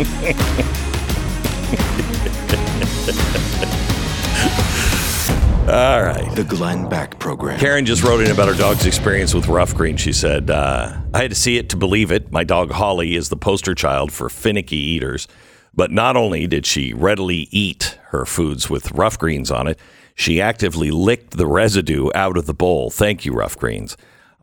All 5.70 6.02
right. 6.02 6.34
The 6.34 6.42
Glenn 6.42 6.88
Beck 6.88 7.20
Program. 7.20 7.60
Karen 7.60 7.86
just 7.86 8.02
wrote 8.02 8.20
in 8.24 8.32
about 8.32 8.48
her 8.48 8.56
dog's 8.56 8.86
experience 8.86 9.32
with 9.32 9.46
rough 9.46 9.72
green. 9.72 9.96
She 9.96 10.12
said, 10.12 10.50
uh, 10.50 11.00
I 11.14 11.22
had 11.22 11.30
to 11.30 11.36
see 11.36 11.58
it 11.58 11.68
to 11.68 11.76
believe 11.76 12.10
it. 12.10 12.32
My 12.32 12.42
dog 12.42 12.72
Holly 12.72 13.14
is 13.14 13.28
the 13.28 13.36
poster 13.36 13.72
child 13.76 14.10
for 14.10 14.28
finicky 14.28 14.76
eaters. 14.76 15.28
But 15.72 15.92
not 15.92 16.16
only 16.16 16.48
did 16.48 16.66
she 16.66 16.92
readily 16.92 17.46
eat 17.52 17.96
her 18.08 18.24
foods 18.24 18.68
with 18.68 18.90
rough 18.90 19.16
greens 19.16 19.52
on 19.52 19.68
it, 19.68 19.78
she 20.16 20.40
actively 20.40 20.90
licked 20.90 21.36
the 21.36 21.46
residue 21.46 22.10
out 22.16 22.36
of 22.36 22.46
the 22.46 22.54
bowl. 22.54 22.90
Thank 22.90 23.24
you, 23.24 23.32
rough 23.32 23.56
greens. 23.56 23.96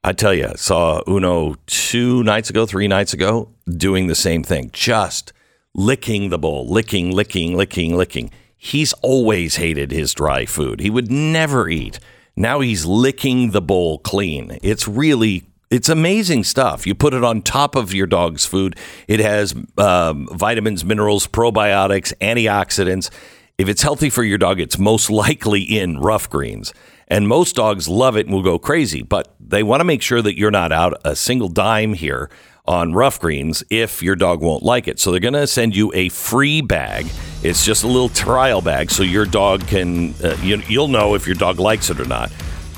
I 0.06 0.14
tell 0.14 0.34
you, 0.34 0.54
saw 0.56 1.02
Uno 1.10 1.56
two 1.66 2.24
nights 2.24 2.50
ago, 2.50 2.66
three 2.66 2.88
nights 2.88 3.12
ago, 3.12 3.50
doing 3.70 4.08
the 4.08 4.16
same 4.16 4.44
thing, 4.44 4.70
just 4.72 5.34
licking 5.74 6.30
the 6.30 6.38
bowl, 6.38 6.66
licking, 6.70 7.12
licking, 7.12 7.58
licking, 7.58 7.98
licking. 7.98 8.32
He's 8.58 8.94
always 9.02 9.58
hated 9.58 9.92
his 9.92 10.14
dry 10.14 10.46
food. 10.46 10.80
He 10.80 10.90
would 10.90 11.12
never 11.12 11.70
eat. 11.70 12.00
Now 12.36 12.60
he's 12.60 12.86
licking 12.86 13.52
the 13.52 13.62
bowl 13.62 14.00
clean. 14.00 14.58
It's 14.62 14.88
really 14.88 15.46
it's 15.70 15.90
amazing 15.90 16.46
stuff. 16.46 16.88
You 16.88 16.96
put 16.96 17.14
it 17.14 17.24
on 17.24 17.42
top 17.42 17.76
of 17.76 17.94
your 17.94 18.08
dog's 18.08 18.46
food. 18.46 18.78
It 19.08 19.20
has 19.20 19.54
um, 19.78 20.28
vitamins, 20.32 20.86
minerals, 20.86 21.28
probiotics, 21.28 22.14
antioxidants. 22.22 23.10
If 23.58 23.68
it's 23.68 23.82
healthy 23.82 24.10
for 24.10 24.24
your 24.24 24.38
dog, 24.38 24.60
it's 24.60 24.78
most 24.78 25.10
likely 25.10 25.62
in 25.62 26.00
rough 26.00 26.30
greens. 26.30 26.74
And 27.10 27.28
most 27.28 27.56
dogs 27.56 27.88
love 27.88 28.16
it 28.18 28.28
and 28.28 28.36
will 28.36 28.44
go 28.44 28.60
crazy, 28.60 29.02
but 29.02 29.34
they 29.40 29.64
want 29.64 29.80
to 29.80 29.86
make 29.86 30.02
sure 30.02 30.22
that 30.22 30.38
you're 30.38 30.52
not 30.52 30.72
out 30.72 31.00
a 31.06 31.16
single 31.16 31.48
dime 31.48 31.94
here 31.94 32.30
on 32.68 32.94
rough 32.94 33.20
greens 33.20 33.64
if 33.70 34.04
your 34.04 34.16
dog 34.16 34.42
won't 34.42 34.64
like 34.64 34.88
it. 34.88 35.00
So 35.00 35.12
they're 35.12 35.20
going 35.20 35.34
to 35.34 35.48
send 35.48 35.76
you 35.76 35.92
a 35.94 36.10
free 36.10 36.62
bag. 36.62 37.08
It's 37.44 37.66
just 37.66 37.84
a 37.84 37.88
little 37.88 38.10
trial 38.10 38.62
bag 38.62 38.92
so 38.92 39.04
your 39.04 39.26
dog 39.26 39.66
can 39.68 40.14
uh, 40.24 40.36
you, 40.42 40.58
you'll 40.68 40.88
know 40.88 41.16
if 41.16 41.26
your 41.26 41.36
dog 41.36 41.60
likes 41.60 41.90
it 41.90 42.00
or 42.00 42.06
not. 42.06 42.32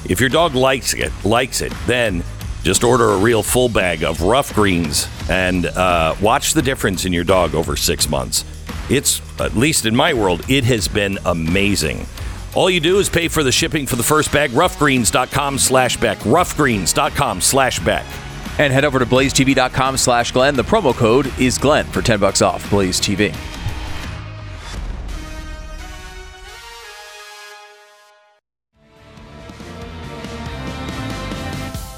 If 0.06 0.19
your 0.19 0.30
dog 0.30 0.56
likes 0.56 0.93
it, 0.93 1.12
likes 1.25 1.62
it, 1.62 1.73
then 1.86 2.23
just 2.63 2.84
order 2.84 3.10
a 3.10 3.17
real 3.17 3.41
full 3.41 3.69
bag 3.69 4.04
of 4.04 4.21
rough 4.21 4.54
greens 4.54 5.08
and 5.30 5.65
uh, 5.65 6.15
watch 6.21 6.54
the 6.54 6.62
difference 6.62 7.06
in 7.06 7.13
your 7.13 7.23
dog 7.23 7.56
over 7.56 7.75
six 7.75 8.10
months. 8.10 8.43
It's 8.89 9.21
at 9.39 9.56
least 9.56 9.86
in 9.86 9.95
my 9.95 10.13
world, 10.13 10.43
it 10.49 10.63
has 10.65 10.88
been 10.88 11.19
amazing. 11.25 12.06
All 12.56 12.69
you 12.69 12.80
do 12.80 12.97
is 12.97 13.10
pay 13.10 13.28
for 13.28 13.43
the 13.43 13.52
shipping 13.52 13.86
for 13.86 13.95
the 13.95 14.04
first 14.04 14.32
bag. 14.32 14.52
Roughgreens.com 14.52 15.60
slash 15.60 15.97
Beck. 15.97 16.17
Roughgreens.com 16.19 17.41
slash 17.41 17.80
Beck. 17.80 18.06
And 18.60 18.74
head 18.74 18.84
over 18.84 19.00
to 19.00 19.06
blazetv.com 19.06 19.95
slash 19.95 20.34
Glenn. 20.34 20.56
The 20.56 20.63
promo 20.63 20.93
code 20.93 21.32
is 21.39 21.58
Glenn 21.58 21.86
for 21.86 22.02
10 22.02 22.19
bucks 22.19 22.41
off 22.41 22.69
Blaze 22.69 23.00
TV. 23.00 23.34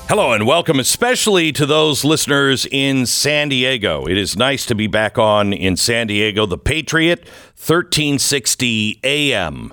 Hello 0.08 0.34
and 0.34 0.46
welcome, 0.46 0.78
especially 0.80 1.54
to 1.54 1.66
those 1.66 2.04
listeners 2.04 2.68
in 2.70 3.06
San 3.06 3.48
Diego. 3.50 4.06
It 4.06 4.18
is 4.18 4.36
nice 4.36 4.66
to 4.66 4.76
be 4.76 4.86
back 4.88 5.18
on 5.18 5.54
in 5.54 5.78
San 5.78 6.08
Diego, 6.08 6.46
the 6.46 6.58
Patriot, 6.58 7.22
1360 7.56 9.00
AM. 9.04 9.72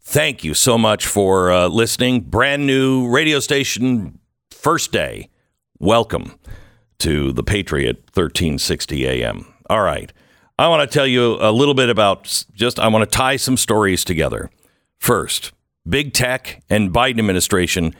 Thank 0.00 0.44
you 0.44 0.54
so 0.54 0.78
much 0.78 1.06
for 1.06 1.50
uh, 1.50 1.66
listening. 1.66 2.20
Brand 2.20 2.66
new 2.66 3.10
radio 3.10 3.40
station, 3.40 4.20
first 4.52 4.92
day 4.92 5.29
Welcome 5.82 6.38
to 6.98 7.32
the 7.32 7.42
Patriot 7.42 8.04
1360 8.12 9.06
AM. 9.06 9.46
All 9.70 9.80
right. 9.80 10.12
I 10.58 10.68
want 10.68 10.82
to 10.82 10.94
tell 10.94 11.06
you 11.06 11.38
a 11.40 11.50
little 11.50 11.72
bit 11.72 11.88
about 11.88 12.44
just, 12.52 12.78
I 12.78 12.86
want 12.88 13.10
to 13.10 13.16
tie 13.16 13.36
some 13.36 13.56
stories 13.56 14.04
together. 14.04 14.50
First, 14.98 15.52
big 15.88 16.12
tech 16.12 16.62
and 16.68 16.92
Biden 16.92 17.18
administration 17.18 17.94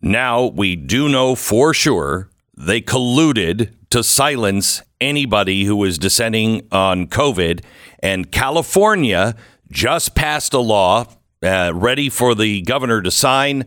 now 0.00 0.46
we 0.46 0.76
do 0.76 1.08
know 1.08 1.34
for 1.34 1.74
sure 1.74 2.30
they 2.56 2.80
colluded 2.80 3.74
to 3.90 4.04
silence 4.04 4.80
anybody 5.00 5.64
who 5.64 5.74
was 5.74 5.98
dissenting 5.98 6.68
on 6.70 7.08
COVID. 7.08 7.64
And 7.98 8.30
California 8.30 9.34
just 9.72 10.14
passed 10.14 10.54
a 10.54 10.60
law 10.60 11.06
uh, 11.42 11.72
ready 11.74 12.10
for 12.10 12.36
the 12.36 12.62
governor 12.62 13.02
to 13.02 13.10
sign 13.10 13.64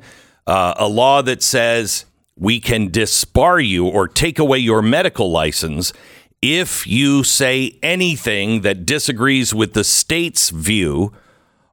uh, 0.47 0.73
a 0.77 0.87
law 0.87 1.21
that 1.21 1.43
says 1.43 2.05
we 2.37 2.59
can 2.59 2.89
disbar 2.89 3.65
you 3.65 3.87
or 3.87 4.07
take 4.07 4.39
away 4.39 4.57
your 4.57 4.81
medical 4.81 5.31
license 5.31 5.93
if 6.41 6.85
you 6.85 7.23
say 7.23 7.77
anything 7.81 8.61
that 8.61 8.85
disagrees 8.85 9.53
with 9.53 9.73
the 9.73 9.83
state's 9.83 10.49
view 10.49 11.11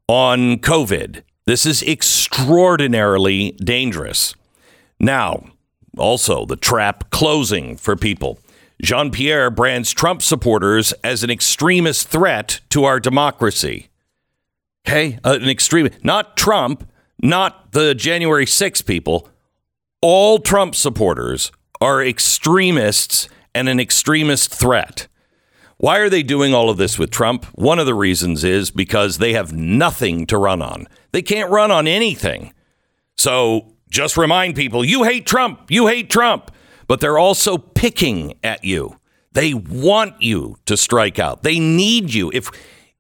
on 0.09 0.57
COVID. 0.59 1.23
This 1.47 1.67
is 1.67 1.83
extraordinarily 1.83 3.53
dangerous. 3.53 4.35
Now, 4.99 5.45
also 5.99 6.47
the 6.47 6.57
trap 6.57 7.11
closing 7.11 7.77
for 7.77 7.97
people. 7.97 8.39
Jean 8.83 9.11
Pierre 9.11 9.51
brands 9.51 9.93
Trump 9.93 10.23
supporters 10.23 10.93
as 11.05 11.23
an 11.23 11.31
extremist 11.31 12.09
threat 12.09 12.61
to 12.71 12.85
our 12.85 12.99
democracy. 12.99 13.89
Okay, 14.87 15.19
uh, 15.25 15.39
an 15.41 15.49
extreme, 15.49 15.89
not 16.03 16.37
Trump, 16.37 16.89
not 17.23 17.73
the 17.73 17.95
January 17.95 18.47
6 18.47 18.83
people. 18.83 19.29
All 20.07 20.39
Trump 20.39 20.75
supporters 20.75 21.51
are 21.81 22.05
extremists 22.05 23.27
and 23.55 23.71
an 23.71 23.81
extremist 23.81 24.53
threat. 24.53 25.09
Why 25.79 25.97
are 25.97 26.11
they 26.11 26.23
doing 26.23 26.53
all 26.53 26.69
of 26.69 26.77
this 26.77 26.99
with 26.99 27.11
Trump? 27.11 27.47
One 27.55 27.79
of 27.79 27.87
the 27.87 27.95
reasons 27.95 28.45
is 28.45 28.71
because 28.71 29.17
they 29.17 29.33
have 29.33 29.55
nothing 29.55 30.27
to 30.27 30.37
run 30.37 30.61
on. 30.61 30.89
They 31.13 31.23
can't 31.23 31.51
run 31.51 31.71
on 31.71 31.87
anything. 31.87 32.53
So 33.17 33.77
just 33.89 34.19
remind 34.19 34.57
people 34.57 34.85
you 34.85 35.05
hate 35.05 35.25
Trump, 35.25 35.71
you 35.71 35.87
hate 35.87 36.11
Trump, 36.11 36.51
but 36.87 37.01
they're 37.01 37.17
also 37.17 37.57
picking 37.57 38.35
at 38.45 38.63
you. 38.63 38.99
They 39.33 39.55
want 39.55 40.21
you 40.21 40.59
to 40.67 40.77
strike 40.77 41.19
out. 41.19 41.45
They 41.45 41.59
need 41.59 42.13
you. 42.13 42.31
If 42.35 42.51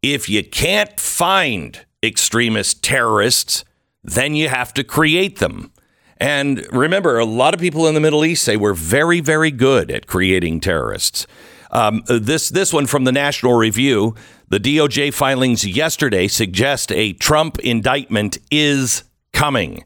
if 0.00 0.30
you 0.30 0.42
can't 0.42 0.98
find 0.98 1.84
extremist 2.02 2.82
terrorists, 2.82 3.62
then 4.02 4.34
you 4.34 4.48
have 4.48 4.72
to 4.72 4.82
create 4.82 5.38
them. 5.38 5.70
And 6.18 6.66
remember, 6.72 7.18
a 7.18 7.24
lot 7.24 7.54
of 7.54 7.60
people 7.60 7.86
in 7.86 7.94
the 7.94 8.00
Middle 8.00 8.24
East 8.24 8.44
say 8.44 8.56
we're 8.56 8.74
very, 8.74 9.20
very 9.20 9.50
good 9.50 9.90
at 9.90 10.06
creating 10.06 10.60
terrorists. 10.60 11.26
Um, 11.70 12.02
this 12.06 12.48
this 12.50 12.72
one 12.72 12.86
from 12.86 13.04
the 13.04 13.10
National 13.10 13.54
Review, 13.54 14.14
the 14.48 14.60
DOJ 14.60 15.12
filings 15.12 15.66
yesterday 15.66 16.28
suggest 16.28 16.92
a 16.92 17.14
Trump 17.14 17.58
indictment 17.58 18.38
is 18.50 19.02
coming. 19.32 19.84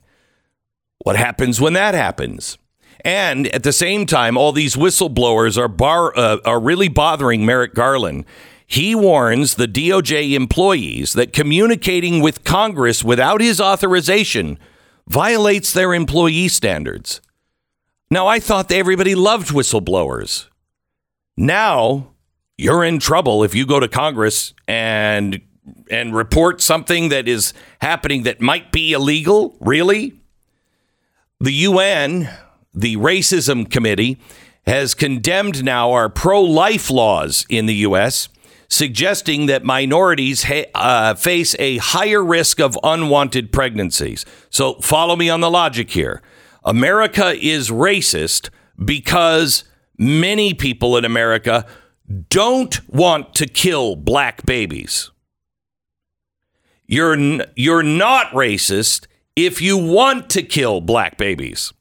What 0.98 1.16
happens 1.16 1.60
when 1.60 1.72
that 1.72 1.94
happens? 1.94 2.58
And 3.04 3.46
at 3.48 3.62
the 3.62 3.72
same 3.72 4.04
time, 4.04 4.36
all 4.36 4.52
these 4.52 4.76
whistleblowers 4.76 5.56
are 5.56 5.68
bar, 5.68 6.16
uh, 6.16 6.38
are 6.44 6.60
really 6.60 6.88
bothering 6.88 7.46
Merrick 7.46 7.72
Garland. 7.72 8.24
He 8.66 8.94
warns 8.94 9.54
the 9.54 9.68
DOJ 9.68 10.34
employees 10.34 11.14
that 11.14 11.32
communicating 11.32 12.20
with 12.20 12.44
Congress 12.44 13.02
without 13.02 13.40
his 13.40 13.62
authorization 13.62 14.58
violates 15.08 15.72
their 15.72 15.94
employee 15.94 16.48
standards. 16.48 17.20
Now, 18.10 18.26
I 18.26 18.38
thought 18.38 18.70
everybody 18.70 19.14
loved 19.14 19.48
whistleblowers. 19.48 20.48
Now, 21.36 22.14
you're 22.56 22.84
in 22.84 22.98
trouble 22.98 23.44
if 23.44 23.54
you 23.54 23.66
go 23.66 23.80
to 23.80 23.88
Congress 23.88 24.54
and 24.66 25.40
and 25.90 26.14
report 26.14 26.62
something 26.62 27.10
that 27.10 27.28
is 27.28 27.52
happening 27.80 28.22
that 28.22 28.40
might 28.40 28.72
be 28.72 28.92
illegal. 28.92 29.56
Really? 29.60 30.18
The 31.40 31.52
UN, 31.52 32.30
the 32.74 32.96
Racism 32.96 33.70
Committee, 33.70 34.18
has 34.66 34.94
condemned 34.94 35.62
now 35.62 35.92
our 35.92 36.08
pro 36.08 36.42
life 36.42 36.90
laws 36.90 37.46
in 37.48 37.66
the 37.66 37.74
U.S., 37.76 38.28
suggesting 38.68 39.46
that 39.46 39.64
minorities 39.64 40.44
ha- 40.44 40.70
uh, 40.74 41.14
face 41.14 41.56
a 41.58 41.78
higher 41.78 42.24
risk 42.24 42.60
of 42.60 42.78
unwanted 42.82 43.52
pregnancies. 43.52 44.24
So 44.50 44.74
follow 44.74 45.16
me 45.16 45.30
on 45.30 45.40
the 45.40 45.50
logic 45.50 45.90
here. 45.90 46.22
America 46.64 47.34
is 47.34 47.70
racist 47.70 48.50
because 48.82 49.64
many 49.96 50.54
people 50.54 50.96
in 50.96 51.04
America 51.04 51.66
don't 52.28 52.86
want 52.88 53.34
to 53.34 53.46
kill 53.46 53.96
black 53.96 54.44
babies. 54.44 55.10
You're, 56.86 57.14
n- 57.14 57.42
you're 57.54 57.82
not 57.82 58.28
racist 58.28 59.06
if 59.36 59.60
you 59.60 59.76
want 59.76 60.30
to 60.30 60.42
kill 60.42 60.80
black 60.80 61.16
babies. 61.16 61.72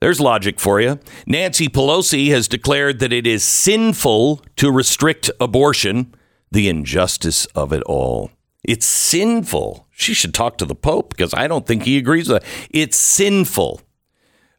There's 0.00 0.20
logic 0.20 0.60
for 0.60 0.80
you. 0.80 1.00
Nancy 1.26 1.68
Pelosi 1.68 2.28
has 2.28 2.46
declared 2.46 3.00
that 3.00 3.12
it 3.12 3.26
is 3.26 3.42
sinful 3.42 4.44
to 4.56 4.70
restrict 4.70 5.30
abortion, 5.40 6.14
the 6.50 6.68
injustice 6.68 7.46
of 7.46 7.72
it 7.72 7.82
all. 7.82 8.30
It's 8.62 8.86
sinful. 8.86 9.88
She 9.90 10.14
should 10.14 10.34
talk 10.34 10.58
to 10.58 10.64
the 10.64 10.74
Pope 10.74 11.10
because 11.10 11.34
I 11.34 11.48
don't 11.48 11.66
think 11.66 11.82
he 11.82 11.98
agrees 11.98 12.28
with 12.28 12.42
that. 12.42 12.68
It's 12.70 12.96
sinful. 12.96 13.80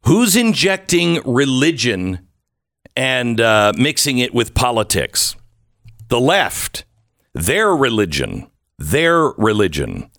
Who's 0.03 0.35
injecting 0.35 1.21
religion 1.25 2.27
and 2.95 3.39
uh, 3.39 3.73
mixing 3.77 4.17
it 4.17 4.33
with 4.33 4.53
politics? 4.53 5.35
The 6.09 6.19
left. 6.19 6.83
Their 7.33 7.75
religion. 7.75 8.49
Their 8.77 9.29
religion. 9.37 10.09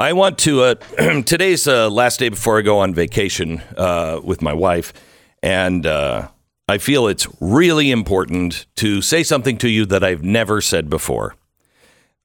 I 0.00 0.14
want 0.14 0.38
to. 0.38 0.62
Uh, 0.62 0.74
today's 1.26 1.68
uh, 1.68 1.90
last 1.90 2.20
day 2.20 2.30
before 2.30 2.58
I 2.58 2.62
go 2.62 2.78
on 2.78 2.94
vacation 2.94 3.60
uh, 3.76 4.18
with 4.24 4.40
my 4.40 4.54
wife, 4.54 4.94
and 5.42 5.84
uh, 5.84 6.28
I 6.66 6.78
feel 6.78 7.06
it's 7.06 7.28
really 7.38 7.90
important 7.90 8.64
to 8.76 9.02
say 9.02 9.22
something 9.22 9.58
to 9.58 9.68
you 9.68 9.84
that 9.84 10.02
I've 10.02 10.22
never 10.22 10.62
said 10.62 10.88
before. 10.88 11.36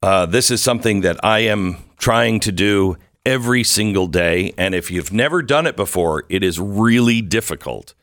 Uh, 0.02 0.26
this 0.26 0.52
is 0.52 0.64
something 0.64 1.02
that 1.02 1.20
I 1.22 1.40
am 1.40 1.80
trying 1.98 2.40
to 2.42 2.54
do 2.54 2.96
every 3.26 3.66
single 3.66 4.08
day, 4.08 4.54
and 4.58 4.74
if 4.74 4.90
you've 4.90 5.12
never 5.12 5.42
done 5.42 5.68
it 5.68 5.76
before, 5.76 6.24
it 6.30 6.46
is 6.46 6.58
really 6.58 7.22
difficult. 7.22 7.94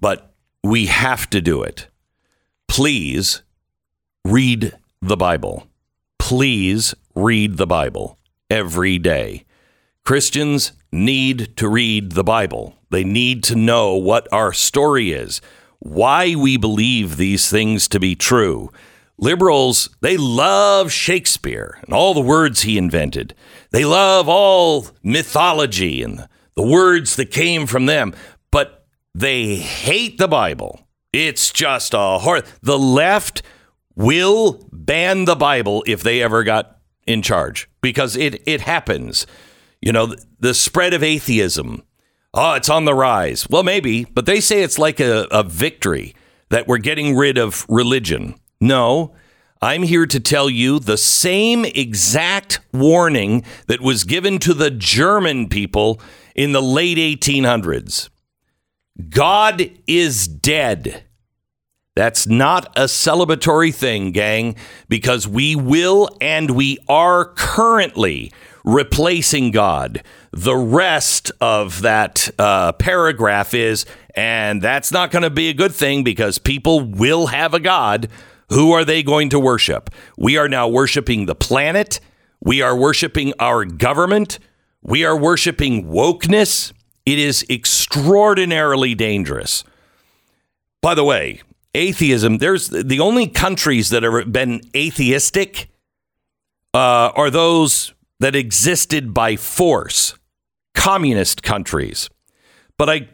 But 0.00 0.32
we 0.64 0.86
have 0.86 1.28
to 1.30 1.42
do 1.42 1.62
it. 1.62 1.86
Please 2.66 3.42
read 4.24 4.72
the 5.02 5.18
Bible. 5.18 5.66
Please 6.18 6.94
read 7.14 7.58
the 7.58 7.66
Bible 7.66 8.16
every 8.52 8.98
day. 8.98 9.46
Christians 10.04 10.72
need 10.92 11.56
to 11.56 11.66
read 11.70 12.12
the 12.12 12.22
Bible. 12.22 12.76
They 12.90 13.02
need 13.02 13.42
to 13.44 13.56
know 13.56 13.94
what 13.94 14.28
our 14.30 14.52
story 14.52 15.12
is, 15.12 15.40
why 15.78 16.34
we 16.34 16.58
believe 16.58 17.16
these 17.16 17.48
things 17.48 17.88
to 17.88 17.98
be 17.98 18.14
true. 18.14 18.70
Liberals, 19.16 19.88
they 20.02 20.18
love 20.18 20.92
Shakespeare 20.92 21.78
and 21.82 21.94
all 21.94 22.12
the 22.12 22.20
words 22.20 22.62
he 22.62 22.76
invented. 22.76 23.34
They 23.70 23.86
love 23.86 24.28
all 24.28 24.88
mythology 25.02 26.02
and 26.02 26.28
the 26.54 26.66
words 26.66 27.16
that 27.16 27.30
came 27.30 27.66
from 27.66 27.86
them, 27.86 28.12
but 28.50 28.84
they 29.14 29.56
hate 29.56 30.18
the 30.18 30.28
Bible. 30.28 30.86
It's 31.10 31.52
just 31.52 31.94
a 31.94 32.18
hard. 32.18 32.44
The 32.60 32.78
left 32.78 33.42
will 33.96 34.68
ban 34.70 35.24
the 35.24 35.36
Bible 35.36 35.82
if 35.86 36.02
they 36.02 36.22
ever 36.22 36.44
got 36.44 36.71
in 37.06 37.22
charge 37.22 37.68
because 37.80 38.16
it, 38.16 38.42
it 38.46 38.62
happens. 38.62 39.26
You 39.80 39.92
know, 39.92 40.14
the 40.38 40.54
spread 40.54 40.94
of 40.94 41.02
atheism. 41.02 41.82
Oh, 42.34 42.54
it's 42.54 42.70
on 42.70 42.84
the 42.84 42.94
rise. 42.94 43.48
Well, 43.50 43.62
maybe, 43.62 44.04
but 44.04 44.26
they 44.26 44.40
say 44.40 44.62
it's 44.62 44.78
like 44.78 45.00
a, 45.00 45.26
a 45.30 45.42
victory 45.42 46.14
that 46.48 46.66
we're 46.66 46.78
getting 46.78 47.16
rid 47.16 47.36
of 47.36 47.66
religion. 47.68 48.36
No, 48.60 49.14
I'm 49.60 49.82
here 49.82 50.06
to 50.06 50.18
tell 50.18 50.50
you 50.50 50.78
the 50.78 50.96
same 50.96 51.64
exact 51.64 52.60
warning 52.72 53.44
that 53.66 53.80
was 53.80 54.04
given 54.04 54.38
to 54.40 54.54
the 54.54 54.70
German 54.70 55.48
people 55.48 56.00
in 56.34 56.52
the 56.52 56.62
late 56.62 56.98
1800s. 56.98 58.08
God 59.08 59.70
is 59.86 60.26
dead. 60.26 61.04
That's 61.94 62.26
not 62.26 62.72
a 62.74 62.84
celebratory 62.84 63.74
thing, 63.74 64.12
gang, 64.12 64.56
because 64.88 65.28
we 65.28 65.54
will 65.54 66.08
and 66.22 66.52
we 66.52 66.78
are 66.88 67.26
currently 67.34 68.32
replacing 68.64 69.50
God. 69.50 70.02
The 70.30 70.56
rest 70.56 71.32
of 71.40 71.82
that 71.82 72.30
uh, 72.38 72.72
paragraph 72.72 73.52
is, 73.52 73.84
and 74.14 74.62
that's 74.62 74.90
not 74.90 75.10
going 75.10 75.22
to 75.22 75.30
be 75.30 75.50
a 75.50 75.54
good 75.54 75.74
thing 75.74 76.02
because 76.02 76.38
people 76.38 76.80
will 76.80 77.26
have 77.26 77.52
a 77.52 77.60
God. 77.60 78.08
Who 78.48 78.72
are 78.72 78.84
they 78.86 79.02
going 79.02 79.28
to 79.30 79.38
worship? 79.38 79.90
We 80.16 80.38
are 80.38 80.48
now 80.48 80.68
worshiping 80.68 81.26
the 81.26 81.34
planet. 81.34 82.00
We 82.40 82.62
are 82.62 82.76
worshiping 82.76 83.34
our 83.38 83.66
government. 83.66 84.38
We 84.82 85.04
are 85.04 85.16
worshiping 85.16 85.86
wokeness. 85.88 86.72
It 87.04 87.18
is 87.18 87.44
extraordinarily 87.50 88.94
dangerous. 88.94 89.64
By 90.80 90.94
the 90.94 91.04
way, 91.04 91.42
atheism, 91.74 92.38
there's 92.38 92.68
the 92.68 93.00
only 93.00 93.26
countries 93.26 93.90
that 93.90 94.02
have 94.02 94.32
been 94.32 94.60
atheistic 94.74 95.68
uh, 96.74 97.12
are 97.14 97.30
those 97.30 97.94
that 98.20 98.36
existed 98.36 99.12
by 99.12 99.36
force, 99.36 100.14
communist 100.74 101.42
countries. 101.42 102.08
But 102.78 102.88
I, 102.88 103.08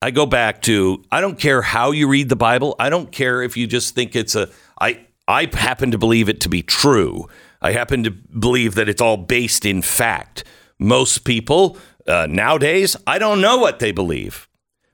I 0.00 0.10
go 0.10 0.26
back 0.26 0.62
to 0.62 1.04
I 1.10 1.20
don't 1.20 1.38
care 1.38 1.62
how 1.62 1.90
you 1.90 2.08
read 2.08 2.28
the 2.28 2.36
Bible. 2.36 2.74
I 2.78 2.90
don't 2.90 3.12
care 3.12 3.42
if 3.42 3.56
you 3.56 3.66
just 3.66 3.94
think 3.94 4.14
it's 4.16 4.34
a. 4.34 4.48
I 4.80 5.06
I 5.26 5.48
happen 5.52 5.90
to 5.90 5.98
believe 5.98 6.28
it 6.28 6.40
to 6.42 6.48
be 6.48 6.62
true. 6.62 7.28
I 7.60 7.72
happen 7.72 8.04
to 8.04 8.10
believe 8.10 8.76
that 8.76 8.88
it's 8.88 9.02
all 9.02 9.16
based 9.16 9.64
in 9.64 9.82
fact. 9.82 10.44
Most 10.78 11.24
people 11.24 11.76
uh, 12.06 12.26
nowadays, 12.30 12.96
I 13.06 13.18
don't 13.18 13.40
know 13.40 13.58
what 13.58 13.80
they 13.80 13.92
believe. 13.92 14.47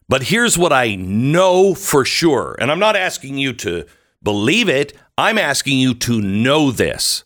But 0.08 0.24
here's 0.24 0.58
what 0.58 0.72
I 0.72 0.94
know 0.94 1.74
for 1.74 2.04
sure. 2.04 2.56
And 2.60 2.70
I'm 2.70 2.78
not 2.78 2.96
asking 2.96 3.38
you 3.38 3.52
to 3.54 3.86
believe 4.22 4.68
it, 4.68 4.92
I'm 5.16 5.38
asking 5.38 5.78
you 5.78 5.94
to 5.94 6.20
know 6.20 6.70
this. 6.70 7.24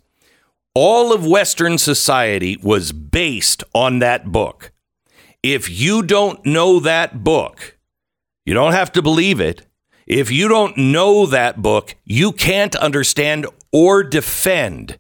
All 0.75 1.13
of 1.13 1.27
Western 1.27 1.79
society 1.79 2.57
was 2.63 2.93
based 2.93 3.65
on 3.75 3.99
that 4.01 4.31
book. 4.31 4.73
If 5.43 5.71
you 5.71 6.03
don't 6.03 6.45
know 6.45 6.81
that 6.81 7.25
book, 7.25 7.79
you 8.45 8.55
don't 8.55 8.73
have 8.73 8.93
to 8.93 9.03
believe 9.03 9.41
it. 9.41 9.67
If 10.07 10.31
you 10.31 10.49
don't 10.49 10.77
know 10.77 11.27
that 11.27 11.61
book, 11.61 11.95
you 12.05 12.33
can't 12.33 12.75
understand 12.77 13.47
or 13.73 14.03
defend 14.03 14.99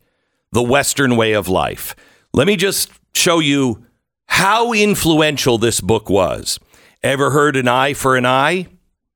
the 0.52 0.62
Western 0.62 1.16
way 1.16 1.32
of 1.32 1.48
life. 1.48 1.96
Let 2.32 2.46
me 2.46 2.56
just 2.56 2.90
show 3.14 3.38
you 3.38 3.86
how 4.26 4.72
influential 4.72 5.58
this 5.58 5.80
book 5.80 6.10
was. 6.10 6.58
Ever 7.02 7.30
heard 7.30 7.56
an 7.56 7.68
eye 7.68 7.94
for 7.94 8.16
an 8.16 8.26
eye? 8.26 8.66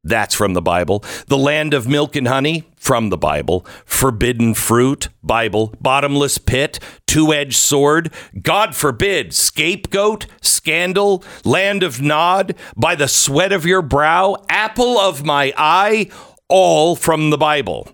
That's 0.04 0.34
from 0.34 0.54
the 0.54 0.62
Bible. 0.62 1.04
The 1.26 1.38
land 1.38 1.74
of 1.74 1.88
milk 1.88 2.14
and 2.14 2.28
honey? 2.28 2.64
From 2.76 3.10
the 3.10 3.18
Bible. 3.18 3.66
Forbidden 3.84 4.54
fruit? 4.54 5.08
Bible. 5.22 5.74
Bottomless 5.80 6.38
pit? 6.38 6.78
Two 7.06 7.32
edged 7.32 7.56
sword? 7.56 8.12
God 8.40 8.76
forbid. 8.76 9.32
Scapegoat? 9.32 10.26
Scandal? 10.40 11.24
Land 11.44 11.82
of 11.82 12.00
Nod? 12.00 12.54
By 12.76 12.94
the 12.94 13.08
sweat 13.08 13.52
of 13.52 13.66
your 13.66 13.82
brow? 13.82 14.36
Apple 14.48 14.98
of 14.98 15.24
my 15.24 15.52
eye? 15.56 16.08
All 16.48 16.94
from 16.94 17.30
the 17.30 17.38
Bible. 17.38 17.88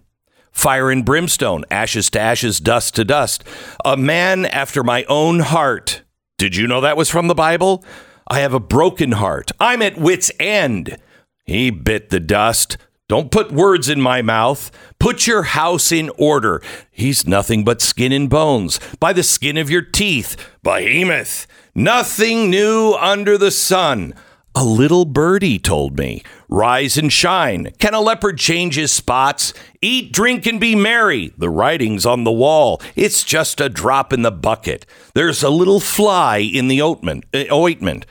Fire 0.51 0.91
and 0.91 1.05
brimstone, 1.05 1.65
ashes 1.71 2.11
to 2.11 2.21
ashes, 2.21 2.59
dust 2.59 2.95
to 2.97 3.05
dust. 3.05 3.45
A 3.85 3.97
man 3.97 4.45
after 4.45 4.83
my 4.83 5.05
own 5.05 5.41
heart. 5.41 6.03
Did 6.37 6.57
you 6.57 6.67
know 6.67 6.81
that 6.81 6.97
was 6.97 7.09
from 7.09 7.29
the 7.29 7.35
Bible? 7.35 7.85
I 8.29 8.41
have 8.41 8.53
a 8.53 8.61
broken 8.61 9.13
heart. 9.13 9.53
I'm 9.59 9.83
at 9.83 9.99
wit's 9.99 10.31
end. 10.39 10.99
He 11.47 11.71
bit 11.71 12.11
the 12.11 12.21
dust. 12.21 12.77
Don't 13.09 13.31
put 13.31 13.51
words 13.51 13.89
in 13.89 14.03
my 14.03 14.21
mouth. 14.21 14.71
Put 14.99 15.27
your 15.27 15.45
house 15.45 15.91
in 15.91 16.11
order. 16.19 16.61
He's 16.91 17.27
nothing 17.27 17.65
but 17.65 17.81
skin 17.81 18.13
and 18.13 18.29
bones. 18.29 18.79
By 19.01 19.15
the 19.15 19.23
skin 19.23 19.57
of 19.57 19.71
your 19.71 19.81
teeth. 19.81 20.37
Behemoth. 20.63 21.47
Nothing 21.75 22.51
new 22.51 22.95
under 23.01 23.39
the 23.39 23.51
sun. 23.51 24.15
A 24.55 24.65
little 24.65 25.05
birdie 25.05 25.59
told 25.59 25.99
me, 25.99 26.23
Rise 26.49 26.99
and 26.99 27.13
shine. 27.13 27.73
Can 27.79 27.95
a 27.95 28.01
leopard 28.01 28.39
change 28.39 28.75
his 28.75 28.91
spots? 28.91 29.55
Eat, 29.81 30.13
drink, 30.13 30.47
and 30.47 30.61
be 30.61 30.75
merry. 30.75 31.33
The 31.39 31.49
writing's 31.49 32.05
on 32.05 32.25
the 32.25 32.33
wall. 32.33 32.83
It's 32.97 33.23
just 33.23 33.61
a 33.61 33.69
drop 33.69 34.13
in 34.13 34.23
the 34.23 34.33
bucket. 34.33 34.85
There's 35.15 35.43
a 35.43 35.51
little 35.51 35.81
fly 35.81 36.39
in 36.39 36.69
the 36.69 36.83
ointment. 36.83 37.25
Uh, 37.33 37.45
ointment. 37.53 38.05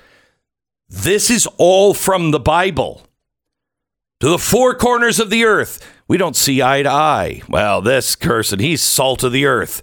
This 0.89 1.30
is 1.30 1.45
all 1.58 1.93
from 1.93 2.32
the 2.32 2.39
Bible. 2.39 3.02
To 4.21 4.30
the 4.30 4.39
four 4.39 4.73
corners 4.73 5.19
of 5.19 5.30
the 5.30 5.43
earth, 5.43 5.86
we 6.08 6.17
don't 6.17 6.36
see 6.36 6.62
eye 6.62 6.82
to 6.82 6.89
eye. 6.89 7.41
Well, 7.50 7.82
this 7.82 8.15
person, 8.15 8.60
he's 8.60 8.82
salt 8.82 9.21
of 9.21 9.34
the 9.34 9.45
earth. 9.45 9.82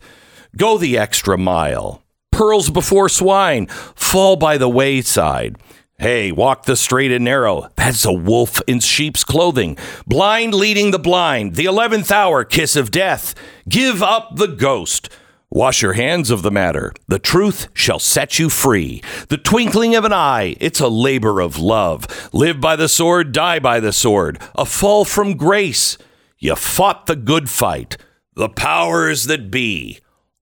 Go 0.56 0.78
the 0.78 0.96
extra 0.96 1.36
mile. 1.36 2.02
Pearls 2.32 2.70
before 2.70 3.10
swine 3.10 3.66
fall 3.66 4.36
by 4.36 4.56
the 4.56 4.68
wayside. 4.68 5.56
Hey, 5.98 6.32
walk 6.32 6.64
the 6.64 6.74
straight 6.74 7.12
and 7.12 7.24
narrow. 7.24 7.68
That's 7.76 8.06
a 8.06 8.12
wolf 8.12 8.62
in 8.66 8.80
sheep's 8.80 9.24
clothing. 9.24 9.76
Blind 10.06 10.54
leading 10.54 10.90
the 10.90 10.98
blind. 10.98 11.54
The 11.54 11.66
eleventh 11.66 12.10
hour, 12.10 12.44
kiss 12.44 12.76
of 12.76 12.90
death. 12.90 13.34
Give 13.68 14.02
up 14.02 14.36
the 14.36 14.48
ghost. 14.48 15.10
Wash 15.54 15.82
your 15.82 15.92
hands 15.92 16.32
of 16.32 16.42
the 16.42 16.50
matter. 16.50 16.92
The 17.06 17.20
truth 17.20 17.68
shall 17.74 18.00
set 18.00 18.40
you 18.40 18.48
free. 18.48 19.00
The 19.28 19.38
twinkling 19.38 19.94
of 19.94 20.04
an 20.04 20.12
eye, 20.12 20.56
it's 20.58 20.80
a 20.80 20.88
labor 20.88 21.38
of 21.40 21.60
love. 21.60 22.28
Live 22.32 22.60
by 22.60 22.74
the 22.74 22.88
sword, 22.88 23.30
die 23.30 23.60
by 23.60 23.78
the 23.78 23.92
sword. 23.92 24.42
A 24.56 24.66
fall 24.66 25.04
from 25.04 25.36
grace. 25.36 25.96
You 26.40 26.56
fought 26.56 27.06
the 27.06 27.14
good 27.14 27.48
fight. 27.48 27.96
The 28.34 28.48
powers 28.48 29.26
that 29.26 29.52
be. 29.52 30.00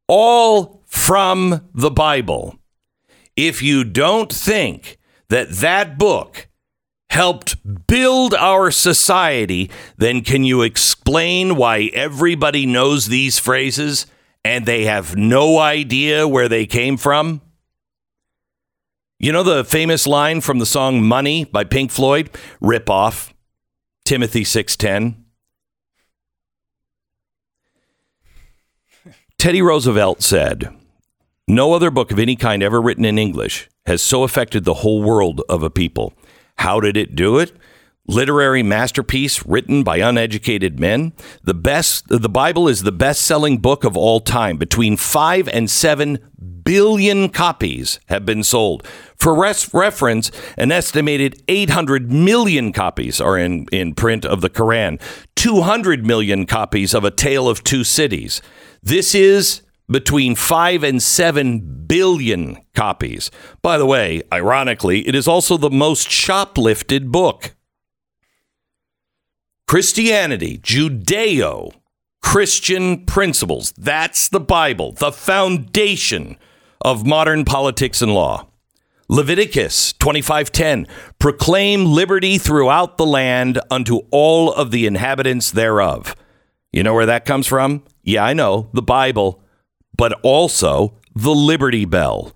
All 0.08 0.82
from 0.86 1.68
the 1.74 1.90
Bible. 1.90 2.58
If 3.36 3.60
you 3.60 3.84
don't 3.84 4.32
think 4.32 4.96
that 5.28 5.50
that 5.50 5.98
book 5.98 6.48
helped 7.10 7.86
build 7.86 8.32
our 8.32 8.70
society, 8.70 9.70
then 9.98 10.22
can 10.22 10.44
you 10.44 10.62
explain 10.62 11.56
why 11.56 11.90
everybody 11.92 12.64
knows 12.64 13.08
these 13.08 13.38
phrases? 13.38 14.06
And 14.44 14.66
they 14.66 14.84
have 14.84 15.16
no 15.16 15.58
idea 15.58 16.26
where 16.26 16.48
they 16.48 16.66
came 16.66 16.96
from? 16.96 17.40
You 19.18 19.32
know 19.32 19.42
the 19.42 19.64
famous 19.64 20.06
line 20.06 20.40
from 20.40 20.58
the 20.58 20.66
song 20.66 21.02
Money 21.02 21.44
by 21.44 21.64
Pink 21.64 21.90
Floyd? 21.90 22.30
Rip 22.60 22.90
off. 22.90 23.32
Timothy 24.04 24.42
6:10. 24.42 25.24
Teddy 29.38 29.62
Roosevelt 29.62 30.22
said, 30.22 30.74
"No 31.46 31.72
other 31.72 31.90
book 31.90 32.10
of 32.10 32.18
any 32.18 32.36
kind 32.36 32.62
ever 32.62 32.80
written 32.80 33.04
in 33.04 33.18
English 33.18 33.68
has 33.86 34.02
so 34.02 34.22
affected 34.22 34.64
the 34.64 34.74
whole 34.74 35.02
world 35.02 35.40
of 35.48 35.62
a 35.62 35.70
people. 35.70 36.14
How 36.56 36.80
did 36.80 36.96
it 36.96 37.14
do 37.14 37.38
it? 37.38 37.52
Literary 38.06 38.62
masterpiece 38.62 39.44
written 39.46 39.82
by 39.82 39.98
uneducated 39.98 40.80
men. 40.80 41.12
The 41.42 41.54
best 41.54 42.04
the 42.08 42.28
Bible 42.28 42.68
is 42.68 42.82
the 42.82 42.92
best-selling 42.92 43.58
book 43.58 43.84
of 43.84 43.96
all 43.96 44.20
time. 44.20 44.56
Between 44.56 44.96
5 44.96 45.48
and 45.48 45.70
7 45.70 46.18
billion 46.64 47.28
copies 47.28 48.00
have 48.06 48.24
been 48.24 48.42
sold. 48.42 48.86
For 49.16 49.34
res- 49.34 49.72
reference, 49.72 50.30
an 50.56 50.72
estimated 50.72 51.42
800 51.48 52.12
million 52.12 52.72
copies 52.72 53.20
are 53.20 53.38
in, 53.38 53.66
in 53.72 53.94
print 53.94 54.24
of 54.24 54.40
the 54.40 54.50
Quran, 54.50 55.00
200 55.36 56.06
million 56.06 56.46
copies 56.46 56.94
of 56.94 57.04
A 57.04 57.10
Tale 57.10 57.48
of 57.48 57.64
Two 57.64 57.84
Cities. 57.84 58.42
This 58.82 59.14
is 59.14 59.62
between 59.90 60.34
5 60.34 60.84
and 60.84 61.02
7 61.02 61.84
billion 61.86 62.58
copies. 62.74 63.30
By 63.60 63.78
the 63.78 63.86
way, 63.86 64.22
ironically, 64.32 65.06
it 65.06 65.14
is 65.14 65.28
also 65.28 65.56
the 65.56 65.70
most 65.70 66.08
shoplifted 66.08 67.08
book. 67.12 67.54
Christianity, 69.66 70.58
Judeo 70.58 71.72
Christian 72.22 73.04
principles. 73.04 73.72
That's 73.76 74.28
the 74.28 74.40
Bible, 74.40 74.92
the 74.92 75.12
foundation 75.12 76.36
of 76.80 77.04
modern 77.04 77.44
politics 77.44 78.00
and 78.00 78.14
law. 78.14 78.46
Leviticus 79.08 79.92
25:10 79.94 80.86
proclaim 81.18 81.84
liberty 81.84 82.38
throughout 82.38 82.96
the 82.96 83.04
land 83.04 83.60
unto 83.70 84.00
all 84.10 84.52
of 84.52 84.70
the 84.70 84.86
inhabitants 84.86 85.50
thereof. 85.50 86.16
You 86.72 86.82
know 86.82 86.94
where 86.94 87.06
that 87.06 87.26
comes 87.26 87.46
from? 87.46 87.82
Yeah, 88.02 88.24
I 88.24 88.32
know, 88.32 88.70
the 88.72 88.80
Bible, 88.80 89.42
but 89.94 90.18
also 90.22 90.94
the 91.14 91.34
Liberty 91.34 91.84
Bell. 91.84 92.32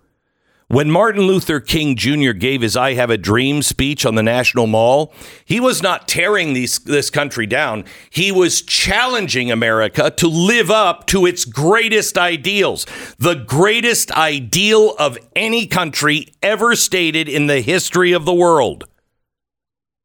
When 0.69 0.91
Martin 0.91 1.23
Luther 1.23 1.61
King 1.61 1.95
Jr. 1.95 2.33
gave 2.33 2.61
his 2.61 2.77
I 2.77 2.95
Have 2.95 3.09
a 3.09 3.17
Dream 3.17 3.63
speech 3.63 4.05
on 4.05 4.17
the 4.17 4.23
National 4.23 4.67
Mall, 4.67 5.15
he 5.45 5.61
was 5.61 5.81
not 5.81 6.09
tearing 6.09 6.55
these, 6.55 6.81
this 6.81 7.09
country 7.09 7.47
down. 7.47 7.85
He 8.11 8.33
was 8.33 8.63
challenging 8.63 9.53
America 9.53 10.11
to 10.11 10.27
live 10.27 10.69
up 10.69 11.07
to 11.07 11.25
its 11.25 11.45
greatest 11.45 12.19
ideals, 12.19 12.85
the 13.17 13.37
greatest 13.37 14.11
ideal 14.11 14.97
of 14.99 15.17
any 15.37 15.69
country 15.69 16.35
ever 16.43 16.75
stated 16.75 17.29
in 17.29 17.47
the 17.47 17.61
history 17.61 18.11
of 18.11 18.25
the 18.25 18.35
world. 18.35 18.89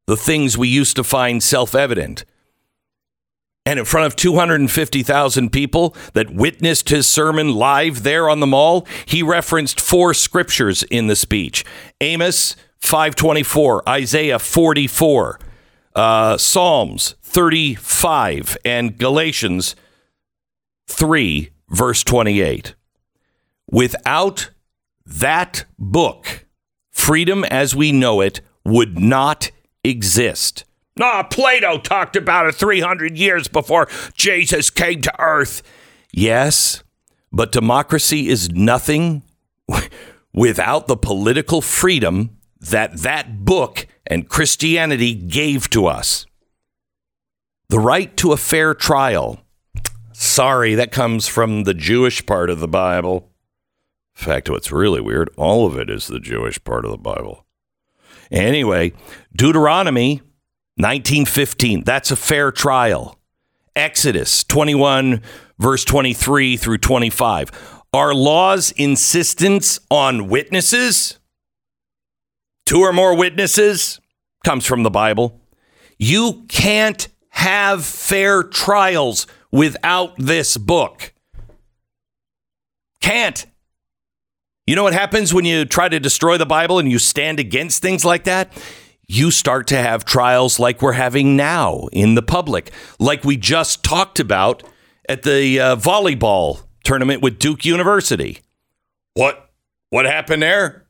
The 0.06 0.18
things 0.18 0.60
we 0.60 0.68
used 0.68 0.96
to 0.98 1.04
find 1.04 1.42
self 1.42 1.74
evident. 1.74 2.24
And 3.66 3.78
in 3.78 3.86
front 3.86 4.08
of 4.08 4.16
250,000 4.16 5.52
people 5.52 5.96
that 6.14 6.34
witnessed 6.34 6.90
his 6.90 7.08
sermon 7.08 7.54
live 7.54 8.04
there 8.04 8.30
on 8.30 8.40
the 8.40 8.48
mall, 8.48 8.88
he 9.06 9.22
referenced 9.22 9.80
four 9.80 10.14
scriptures 10.14 10.84
in 10.84 11.08
the 11.08 11.16
speech 11.16 11.64
Amos 12.00 12.56
524, 12.80 13.88
Isaiah 13.88 14.40
44, 14.40 15.40
uh, 15.96 16.38
Psalms 16.38 17.16
35, 17.22 18.58
and 18.66 18.98
Galatians 18.98 19.76
3, 20.88 21.52
verse 21.70 22.04
28. 22.04 22.74
Without 23.70 24.50
that 25.06 25.66
book, 25.78 26.46
freedom 26.90 27.44
as 27.46 27.76
we 27.76 27.92
know 27.92 28.20
it 28.20 28.42
would 28.66 29.00
not 29.00 29.52
exist. 29.84 30.66
Ah, 31.00 31.24
Plato 31.24 31.78
talked 31.78 32.16
about 32.16 32.48
it 32.48 32.56
300 32.56 33.18
years 33.18 33.48
before 33.48 33.88
Jesus 34.14 34.70
came 34.70 35.02
to 35.02 35.22
earth. 35.22 35.64
Yes, 36.12 36.84
but 37.32 37.52
democracy 37.52 38.28
is 38.28 38.50
nothing 38.50 39.24
without 40.34 40.88
the 40.88 40.98
political 40.98 41.62
freedom 41.62 42.38
that 42.60 42.98
that 43.00 43.46
book 43.46 43.88
and 44.06 44.28
Christianity 44.28 45.14
gave 45.14 45.70
to 45.70 45.86
us. 45.88 46.26
The 47.70 47.80
right 47.80 48.16
to 48.18 48.34
a 48.34 48.38
fair 48.38 48.74
trial. 48.74 49.40
Sorry, 50.12 50.76
that 50.76 50.92
comes 50.92 51.28
from 51.28 51.64
the 51.64 51.74
Jewish 51.74 52.26
part 52.26 52.50
of 52.50 52.60
the 52.60 52.68
Bible. 52.68 53.32
In 54.18 54.26
fact, 54.26 54.50
what's 54.50 54.72
really 54.72 55.02
weird, 55.02 55.30
all 55.38 55.66
of 55.66 55.78
it 55.78 55.90
is 55.90 56.08
the 56.08 56.20
Jewish 56.20 56.62
part 56.64 56.84
of 56.84 56.92
the 56.92 56.98
Bible. 56.98 57.46
Anyway, 58.30 58.94
Deuteronomy 59.36 60.22
1915, 60.78 61.84
that's 61.84 62.12
a 62.12 62.16
fair 62.16 62.52
trial. 62.52 63.20
Exodus 63.76 64.44
21, 64.44 65.22
verse 65.60 65.86
23 65.86 66.58
through 66.58 66.78
25. 66.78 67.52
Our 67.94 68.14
law's 68.14 68.72
insistence 68.72 69.80
on 69.90 70.28
witnesses, 70.28 71.20
two 72.66 72.80
or 72.80 72.94
more 72.94 73.16
witnesses, 73.16 74.00
comes 74.44 74.66
from 74.66 74.84
the 74.84 74.90
Bible. 74.90 75.40
You 75.98 76.46
can't 76.48 77.08
have 77.30 77.86
fair 77.86 78.44
trials 78.44 79.28
without 79.52 80.16
this 80.18 80.58
book. 80.58 81.14
Can't. 83.02 83.46
You 84.66 84.76
know 84.76 84.84
what 84.84 84.94
happens 84.94 85.34
when 85.34 85.44
you 85.44 85.66
try 85.66 85.90
to 85.90 86.00
destroy 86.00 86.38
the 86.38 86.46
Bible 86.46 86.80
and 86.80 86.90
you 86.90 87.00
stand 87.00 87.40
against 87.40 87.82
things 87.82 88.06
like 88.06 88.24
that? 88.26 88.54
You 89.14 89.30
start 89.30 89.68
to 89.68 89.76
have 89.76 90.06
trials 90.06 90.58
like 90.58 90.82
we're 90.82 90.94
having 90.94 91.36
now 91.36 91.90
in 91.92 92.16
the 92.16 92.22
public, 92.22 92.72
like 92.98 93.26
we 93.26 93.36
just 93.36 93.84
talked 93.84 94.22
about 94.22 94.64
at 95.10 95.24
the 95.24 95.60
uh, 95.60 95.76
volleyball 95.76 96.64
tournament 96.86 97.22
with 97.22 97.38
Duke 97.38 97.66
University. 97.66 98.40
What 99.16 99.52
what 99.90 100.06
happened 100.06 100.44
there? 100.44 100.88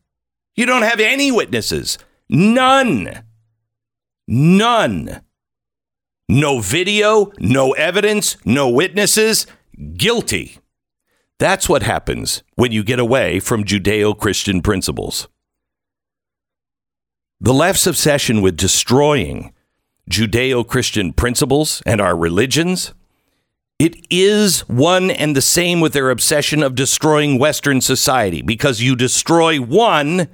You 0.55 0.67
don't 0.67 0.83
have 0.83 0.99
any 0.99 1.31
witnesses. 1.31 1.97
None. 2.29 3.23
None. 4.27 5.21
No 6.29 6.59
video, 6.59 7.31
no 7.39 7.71
evidence, 7.71 8.37
no 8.45 8.69
witnesses. 8.69 9.47
Guilty. 9.97 10.59
That's 11.39 11.67
what 11.67 11.81
happens 11.81 12.43
when 12.53 12.71
you 12.71 12.83
get 12.83 12.99
away 12.99 13.39
from 13.39 13.63
Judeo 13.63 14.15
Christian 14.15 14.61
principles. 14.61 15.27
The 17.43 17.55
left's 17.55 17.87
obsession 17.87 18.43
with 18.43 18.55
destroying 18.55 19.51
Judeo 20.07 20.65
Christian 20.65 21.11
principles 21.11 21.81
and 21.87 21.99
our 21.99 22.15
religions, 22.15 22.93
it 23.79 23.95
is 24.11 24.61
one 24.69 25.09
and 25.09 25.35
the 25.35 25.41
same 25.41 25.79
with 25.79 25.93
their 25.93 26.11
obsession 26.11 26.61
of 26.61 26.75
destroying 26.75 27.39
Western 27.39 27.81
society 27.81 28.43
because 28.43 28.81
you 28.81 28.95
destroy 28.95 29.59
one 29.59 30.27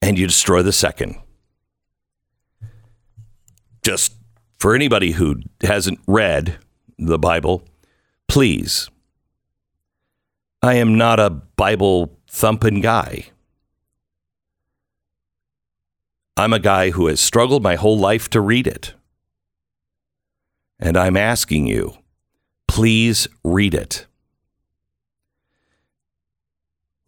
and 0.00 0.16
you 0.16 0.28
destroy 0.28 0.62
the 0.62 0.72
second. 0.72 1.16
Just 3.82 4.14
for 4.60 4.76
anybody 4.76 5.10
who 5.10 5.40
hasn't 5.62 5.98
read 6.06 6.58
the 7.00 7.18
Bible, 7.18 7.64
please 8.28 8.88
I 10.62 10.74
am 10.74 10.96
not 10.96 11.18
a 11.18 11.30
Bible 11.30 12.16
thumping 12.28 12.80
guy. 12.80 13.26
I'm 16.38 16.52
a 16.52 16.60
guy 16.60 16.90
who 16.90 17.08
has 17.08 17.20
struggled 17.20 17.64
my 17.64 17.74
whole 17.74 17.98
life 17.98 18.30
to 18.30 18.40
read 18.40 18.68
it. 18.68 18.94
And 20.78 20.96
I'm 20.96 21.16
asking 21.16 21.66
you, 21.66 21.98
please 22.68 23.26
read 23.42 23.74
it. 23.74 24.06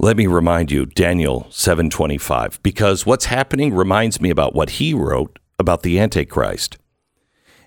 Let 0.01 0.17
me 0.17 0.27
remind 0.27 0.73
you 0.73 0.85
Daniel 0.85 1.47
7:25 1.51 2.61
because 2.65 3.07
what's 3.07 3.27
happening 3.27 3.73
reminds 3.73 4.21
me 4.21 4.31
about 4.31 4.57
what 4.57 4.71
he 4.71 4.93
wrote 4.93 5.39
about 5.61 5.85
the 5.85 6.01
antichrist. 6.01 6.77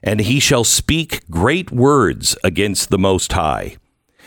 And 0.03 0.19
he 0.19 0.41
shall 0.41 0.65
speak 0.65 1.29
great 1.29 1.71
words 1.71 2.35
against 2.43 2.89
the 2.89 2.99
most 2.99 3.31
high 3.31 3.77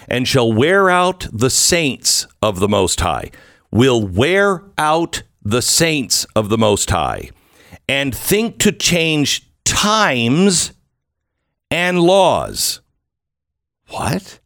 and 0.09 0.26
shall 0.26 0.51
wear 0.51 0.89
out 0.89 1.26
the 1.30 1.51
saints 1.51 2.26
of 2.41 2.61
the 2.61 2.68
Most 2.68 3.01
High, 3.01 3.30
will 3.70 4.07
wear 4.07 4.62
out 4.78 5.22
the 5.47 5.62
saints 5.62 6.26
of 6.34 6.49
the 6.49 6.59
Most 6.59 6.90
High, 6.90 7.30
and 7.88 8.12
think 8.12 8.59
to 8.59 8.72
change 8.72 9.49
times 9.64 10.72
and 11.70 12.01
laws. 12.01 12.80
What? 13.88 14.40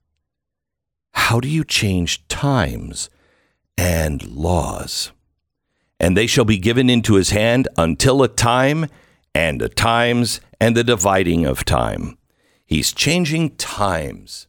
How 1.12 1.40
do 1.40 1.48
you 1.48 1.64
change 1.64 2.28
times 2.28 3.09
and 3.78 4.26
laws? 4.26 5.12
And 5.98 6.18
they 6.18 6.26
shall 6.26 6.44
be 6.44 6.59
given 6.59 6.90
into 6.90 7.14
his 7.14 7.30
hand 7.30 7.66
until 7.78 8.22
a 8.22 8.28
time 8.28 8.86
and 9.34 9.62
a 9.62 9.70
times 9.70 10.42
and 10.61 10.76
the 10.76 10.84
dividing 10.84 11.46
of 11.46 11.64
time. 11.64 12.18
He's 12.66 12.92
changing 12.92 13.57
times. 13.57 14.48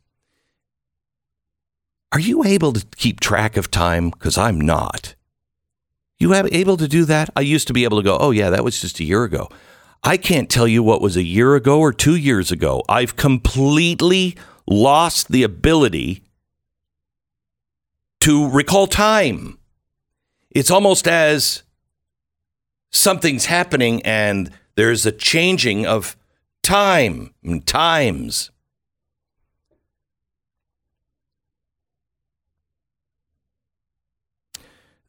Are 2.11 2.19
you 2.19 2.43
able 2.43 2.73
to 2.73 2.85
keep 2.97 3.21
track 3.21 3.55
of 3.55 3.71
time? 3.71 4.09
Because 4.09 4.37
I'm 4.37 4.59
not. 4.59 5.15
You 6.21 6.33
have 6.33 6.47
able 6.51 6.77
to 6.77 6.87
do 6.87 7.03
that? 7.05 7.31
I 7.35 7.41
used 7.41 7.65
to 7.65 7.73
be 7.73 7.83
able 7.83 7.97
to 7.97 8.03
go, 8.03 8.15
oh, 8.19 8.29
yeah, 8.29 8.51
that 8.51 8.63
was 8.63 8.79
just 8.79 8.99
a 8.99 9.03
year 9.03 9.23
ago. 9.23 9.49
I 10.03 10.17
can't 10.17 10.51
tell 10.51 10.67
you 10.67 10.83
what 10.83 11.01
was 11.01 11.17
a 11.17 11.23
year 11.23 11.55
ago 11.55 11.79
or 11.79 11.91
two 11.91 12.15
years 12.15 12.51
ago. 12.51 12.83
I've 12.87 13.15
completely 13.15 14.37
lost 14.67 15.31
the 15.31 15.41
ability 15.41 16.21
to 18.19 18.47
recall 18.47 18.85
time. 18.85 19.57
It's 20.51 20.69
almost 20.69 21.07
as 21.07 21.63
something's 22.91 23.45
happening 23.45 24.03
and 24.03 24.51
there's 24.75 25.07
a 25.07 25.11
changing 25.11 25.87
of 25.87 26.15
time 26.61 27.33
and 27.43 27.65
times. 27.65 28.50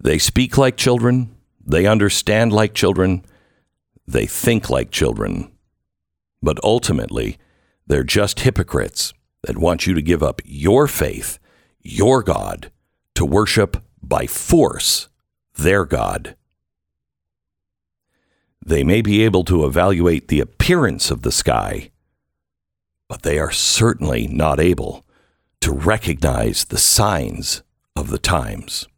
They 0.03 0.19
speak 0.19 0.59
like 0.59 0.77
children, 0.77 1.37
they 1.65 1.87
understand 1.87 2.53
like 2.53 2.75
children, 2.75 3.25
they 4.07 4.27
think 4.27 4.69
like 4.69 4.91
children. 4.91 5.53
But 6.43 6.59
ultimately, 6.65 7.39
they're 7.87 8.03
just 8.03 8.41
hypocrites 8.41 9.15
that 9.45 9.59
want 9.59 9.87
you 9.87 9.95
to 9.95 10.03
give 10.03 10.21
up 10.21 10.43
your 10.45 10.89
faith, 10.89 11.39
your 11.81 12.25
God, 12.25 12.73
to 13.15 13.25
worship 13.25 13.77
by 14.03 14.27
force 14.27 15.09
their 15.57 15.85
God. 15.85 16.35
They 18.65 18.83
may 18.83 19.03
be 19.03 19.23
able 19.23 19.45
to 19.45 19.65
evaluate 19.65 20.27
the 20.27 20.41
appearance 20.41 21.13
of 21.13 21.23
the 21.23 21.33
sky, 21.33 21.91
but 23.09 23.23
they 23.23 23.39
are 23.39 23.53
certainly 23.53 24.27
not 24.27 24.59
able 24.59 25.07
to 25.61 25.71
recognize 25.71 26.65
the 26.65 26.79
signs 26.79 27.63
of 27.95 28.11
the 28.11 28.19
times 28.19 28.89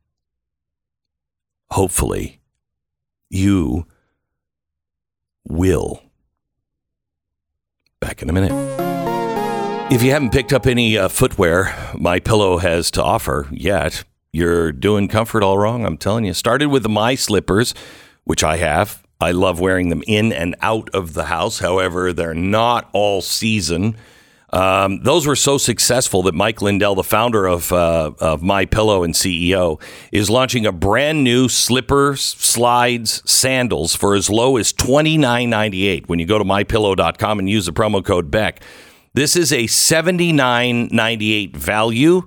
hopefully, 1.75 2.41
you 3.31 3.85
will. 5.49 6.01
Back 7.99 8.23
in 8.23 8.31
a 8.31 8.33
minute. 8.33 8.53
If 9.93 10.03
you 10.03 10.13
haven't 10.13 10.31
picked 10.31 10.53
up 10.53 10.67
any 10.67 10.97
uh, 10.97 11.09
footwear 11.09 11.77
my 11.95 12.21
pillow 12.21 12.59
has 12.59 12.93
to 12.93 13.03
offer 13.03 13.49
yet, 13.51 14.05
you're 14.33 14.71
doing 14.71 15.09
comfort 15.09 15.43
all 15.43 15.59
wrong. 15.59 15.85
I'm 15.85 15.99
telling 15.99 16.25
you. 16.25 16.33
Started 16.33 16.69
with 16.69 16.87
my 16.89 17.17
slippers, 17.17 17.75
which 18.23 18.45
I 18.45 18.57
have. 18.59 19.03
I 19.21 19.33
love 19.33 19.59
wearing 19.59 19.89
them 19.89 20.05
in 20.07 20.33
and 20.33 20.55
out 20.61 20.91
of 20.95 21.15
the 21.15 21.25
house. 21.25 21.59
However, 21.59 22.13
they're 22.13 22.35
not 22.35 22.89
all 22.93 23.21
season. 23.21 23.97
Um, 24.55 25.01
those 25.01 25.27
were 25.27 25.35
so 25.35 25.59
successful 25.59 26.23
that 26.23 26.35
Mike 26.35 26.63
Lindell, 26.63 26.95
the 26.95 27.03
founder 27.03 27.45
of 27.45 27.73
uh, 27.73 28.13
of 28.21 28.41
My 28.41 28.67
Pillow 28.67 29.03
and 29.03 29.13
CEO, 29.13 29.83
is 30.13 30.31
launching 30.31 30.65
a 30.65 30.71
brand 30.71 31.25
new 31.25 31.49
slippers, 31.49 32.21
slides, 32.21 33.21
sandals 33.29 33.97
for 33.97 34.15
as 34.15 34.31
low 34.31 34.57
as 34.57 34.73
twenty 34.73 35.19
nine 35.19 35.51
ninety 35.51 35.89
eight. 35.89 36.09
When 36.09 36.21
you 36.21 36.27
go 36.27 36.39
to 36.39 36.45
mypillow.com 36.45 37.41
and 37.41 37.51
use 37.51 37.67
the 37.67 37.73
promo 37.73 38.05
code 38.05 38.31
Beck, 38.31 38.63
this 39.13 39.35
is 39.35 39.53
a 39.53 39.67
seventy 39.67 40.31
nine 40.31 40.89
ninety 40.93 41.33
eight 41.33 41.57
value. 41.57 42.23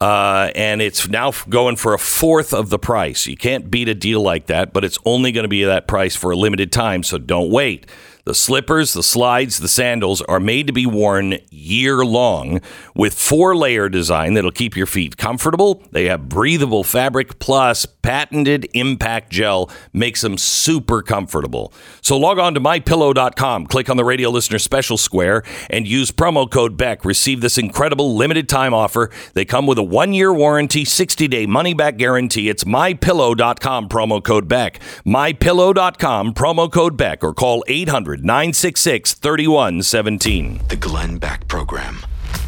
Uh, 0.00 0.50
and 0.54 0.82
it's 0.82 1.08
now 1.08 1.32
going 1.48 1.74
for 1.76 1.94
a 1.94 1.98
fourth 1.98 2.52
of 2.52 2.68
the 2.68 2.78
price. 2.78 3.26
You 3.26 3.36
can't 3.36 3.70
beat 3.70 3.88
a 3.88 3.94
deal 3.94 4.20
like 4.20 4.46
that, 4.46 4.72
but 4.72 4.84
it's 4.84 4.98
only 5.04 5.32
going 5.32 5.44
to 5.44 5.48
be 5.48 5.64
that 5.64 5.88
price 5.88 6.14
for 6.14 6.30
a 6.30 6.36
limited 6.36 6.70
time, 6.70 7.02
so 7.02 7.16
don't 7.16 7.50
wait. 7.50 7.86
The 8.24 8.34
slippers, 8.34 8.94
the 8.94 9.02
slides, 9.02 9.58
the 9.58 9.68
sandals 9.68 10.22
are 10.22 10.40
made 10.40 10.66
to 10.66 10.72
be 10.72 10.86
worn 10.86 11.36
year 11.50 12.06
long 12.06 12.62
with 12.94 13.12
four 13.12 13.54
layer 13.54 13.90
design 13.90 14.32
that'll 14.32 14.50
keep 14.50 14.76
your 14.76 14.86
feet 14.86 15.18
comfortable. 15.18 15.82
They 15.92 16.06
have 16.06 16.28
breathable 16.28 16.84
fabric 16.84 17.38
plus 17.38 17.84
patented 17.84 18.66
impact 18.72 19.30
gel 19.30 19.70
makes 19.92 20.22
them 20.22 20.38
super 20.38 21.02
comfortable. 21.02 21.72
So 22.00 22.16
log 22.16 22.38
on 22.38 22.54
to 22.54 22.60
mypillow.com, 22.60 23.66
click 23.66 23.90
on 23.90 23.96
the 23.98 24.04
radio 24.04 24.30
listener 24.30 24.58
special 24.58 24.96
square 24.96 25.42
and 25.68 25.86
use 25.86 26.10
promo 26.10 26.50
code 26.50 26.78
Beck. 26.78 27.04
Receive 27.04 27.42
this 27.42 27.58
incredible 27.58 28.16
limited 28.16 28.48
time 28.48 28.72
offer. 28.72 29.10
They 29.34 29.44
come 29.44 29.66
with 29.66 29.78
a 29.78 29.82
1-year 29.82 30.32
warranty, 30.32 30.84
60-day 30.84 31.44
money 31.46 31.74
back 31.74 31.98
guarantee. 31.98 32.48
It's 32.48 32.64
mypillow.com 32.64 33.88
promo 33.88 34.24
code 34.24 34.48
Beck. 34.48 34.80
mypillow.com 35.04 36.34
promo 36.34 36.72
code 36.72 36.96
Beck 36.96 37.22
or 37.22 37.34
call 37.34 37.64
800 37.68 38.13
966 38.22 39.14
3117. 39.14 40.60
The 40.68 40.76
Glenn 40.76 41.18
Beck 41.18 41.48
Program. 41.48 41.96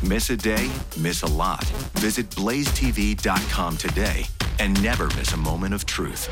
Miss 0.03 0.31
a 0.31 0.37
day, 0.37 0.71
miss 1.01 1.23
a 1.23 1.27
lot. 1.27 1.65
Visit 1.95 2.29
blazetv.com 2.31 3.77
today 3.79 4.27
and 4.59 4.81
never 4.83 5.07
miss 5.17 5.33
a 5.33 5.37
moment 5.37 5.75
of 5.75 5.87
truth. 5.87 6.29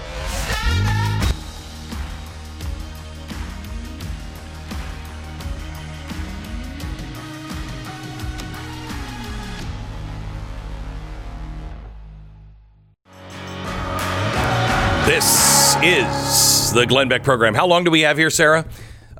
This 15.06 15.76
is 15.82 16.72
the 16.72 16.86
Glenn 16.86 17.08
Beck 17.08 17.22
program. 17.22 17.54
How 17.54 17.66
long 17.66 17.84
do 17.84 17.90
we 17.90 18.00
have 18.00 18.16
here, 18.16 18.30
Sarah? 18.30 18.64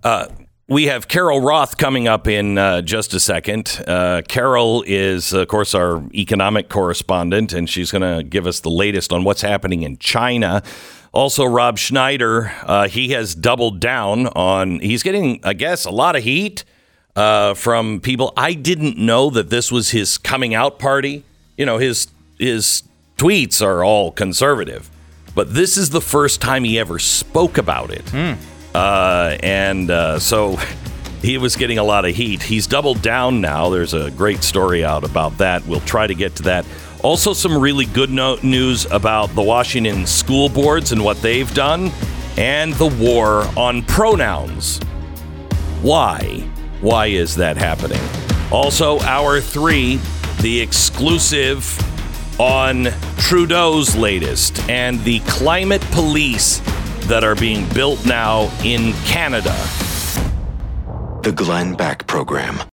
Uh, 0.04 0.28
we 0.68 0.84
have 0.84 1.08
Carol 1.08 1.40
Roth 1.40 1.76
coming 1.76 2.08
up 2.08 2.28
in 2.28 2.56
uh, 2.56 2.82
just 2.82 3.12
a 3.14 3.20
second. 3.20 3.82
Uh, 3.86 4.22
Carol 4.28 4.84
is, 4.86 5.32
of 5.32 5.48
course, 5.48 5.74
our 5.74 6.02
economic 6.14 6.68
correspondent, 6.68 7.52
and 7.52 7.68
she's 7.68 7.90
going 7.90 8.02
to 8.02 8.22
give 8.22 8.46
us 8.46 8.60
the 8.60 8.70
latest 8.70 9.12
on 9.12 9.24
what's 9.24 9.42
happening 9.42 9.82
in 9.82 9.98
China. 9.98 10.62
Also, 11.12 11.44
Rob 11.44 11.78
Schneider, 11.78 12.52
uh, 12.62 12.88
he 12.88 13.10
has 13.10 13.34
doubled 13.34 13.80
down 13.80 14.26
on, 14.28 14.80
he's 14.80 15.02
getting, 15.02 15.40
I 15.44 15.52
guess, 15.52 15.84
a 15.84 15.90
lot 15.90 16.16
of 16.16 16.24
heat 16.24 16.64
uh, 17.14 17.54
from 17.54 18.00
people. 18.00 18.32
I 18.36 18.54
didn't 18.54 18.98
know 18.98 19.30
that 19.30 19.48
this 19.50 19.70
was 19.70 19.90
his 19.90 20.18
coming 20.18 20.54
out 20.54 20.78
party. 20.78 21.24
You 21.56 21.66
know, 21.66 21.78
his, 21.78 22.08
his 22.38 22.82
tweets 23.16 23.64
are 23.64 23.84
all 23.84 24.10
conservative, 24.10 24.90
but 25.34 25.54
this 25.54 25.76
is 25.76 25.90
the 25.90 26.00
first 26.00 26.40
time 26.40 26.64
he 26.64 26.78
ever 26.78 26.98
spoke 26.98 27.58
about 27.58 27.90
it. 27.90 28.12
Uh, 28.74 29.36
and 29.42 29.90
uh, 29.90 30.18
so 30.18 30.58
he 31.22 31.38
was 31.38 31.56
getting 31.56 31.78
a 31.78 31.84
lot 31.84 32.04
of 32.04 32.14
heat. 32.14 32.42
He's 32.42 32.66
doubled 32.66 33.00
down 33.00 33.40
now. 33.40 33.70
There's 33.70 33.94
a 33.94 34.10
great 34.10 34.42
story 34.42 34.84
out 34.84 35.04
about 35.04 35.38
that. 35.38 35.66
We'll 35.66 35.80
try 35.80 36.06
to 36.06 36.14
get 36.14 36.36
to 36.36 36.42
that. 36.44 36.66
Also, 37.02 37.32
some 37.34 37.56
really 37.58 37.84
good 37.84 38.10
no- 38.10 38.38
news 38.42 38.86
about 38.86 39.34
the 39.34 39.42
Washington 39.42 40.06
school 40.06 40.48
boards 40.48 40.92
and 40.92 41.04
what 41.04 41.20
they've 41.20 41.52
done, 41.54 41.92
and 42.36 42.72
the 42.74 42.86
war 42.86 43.46
on 43.56 43.82
pronouns. 43.82 44.78
Why? 45.82 46.40
Why 46.80 47.06
is 47.06 47.36
that 47.36 47.56
happening? 47.56 48.00
Also, 48.50 49.00
hour 49.00 49.40
three, 49.40 50.00
the 50.40 50.60
exclusive 50.60 51.78
on 52.40 52.88
Trudeau's 53.18 53.94
latest 53.96 54.58
and 54.68 54.98
the 55.04 55.20
climate 55.20 55.82
police 55.92 56.60
that 57.08 57.22
are 57.24 57.34
being 57.34 57.68
built 57.74 58.04
now 58.06 58.50
in 58.64 58.92
Canada. 59.04 59.54
The 61.22 61.32
Glenn 61.34 61.74
Beck 61.74 62.06
Program. 62.06 62.58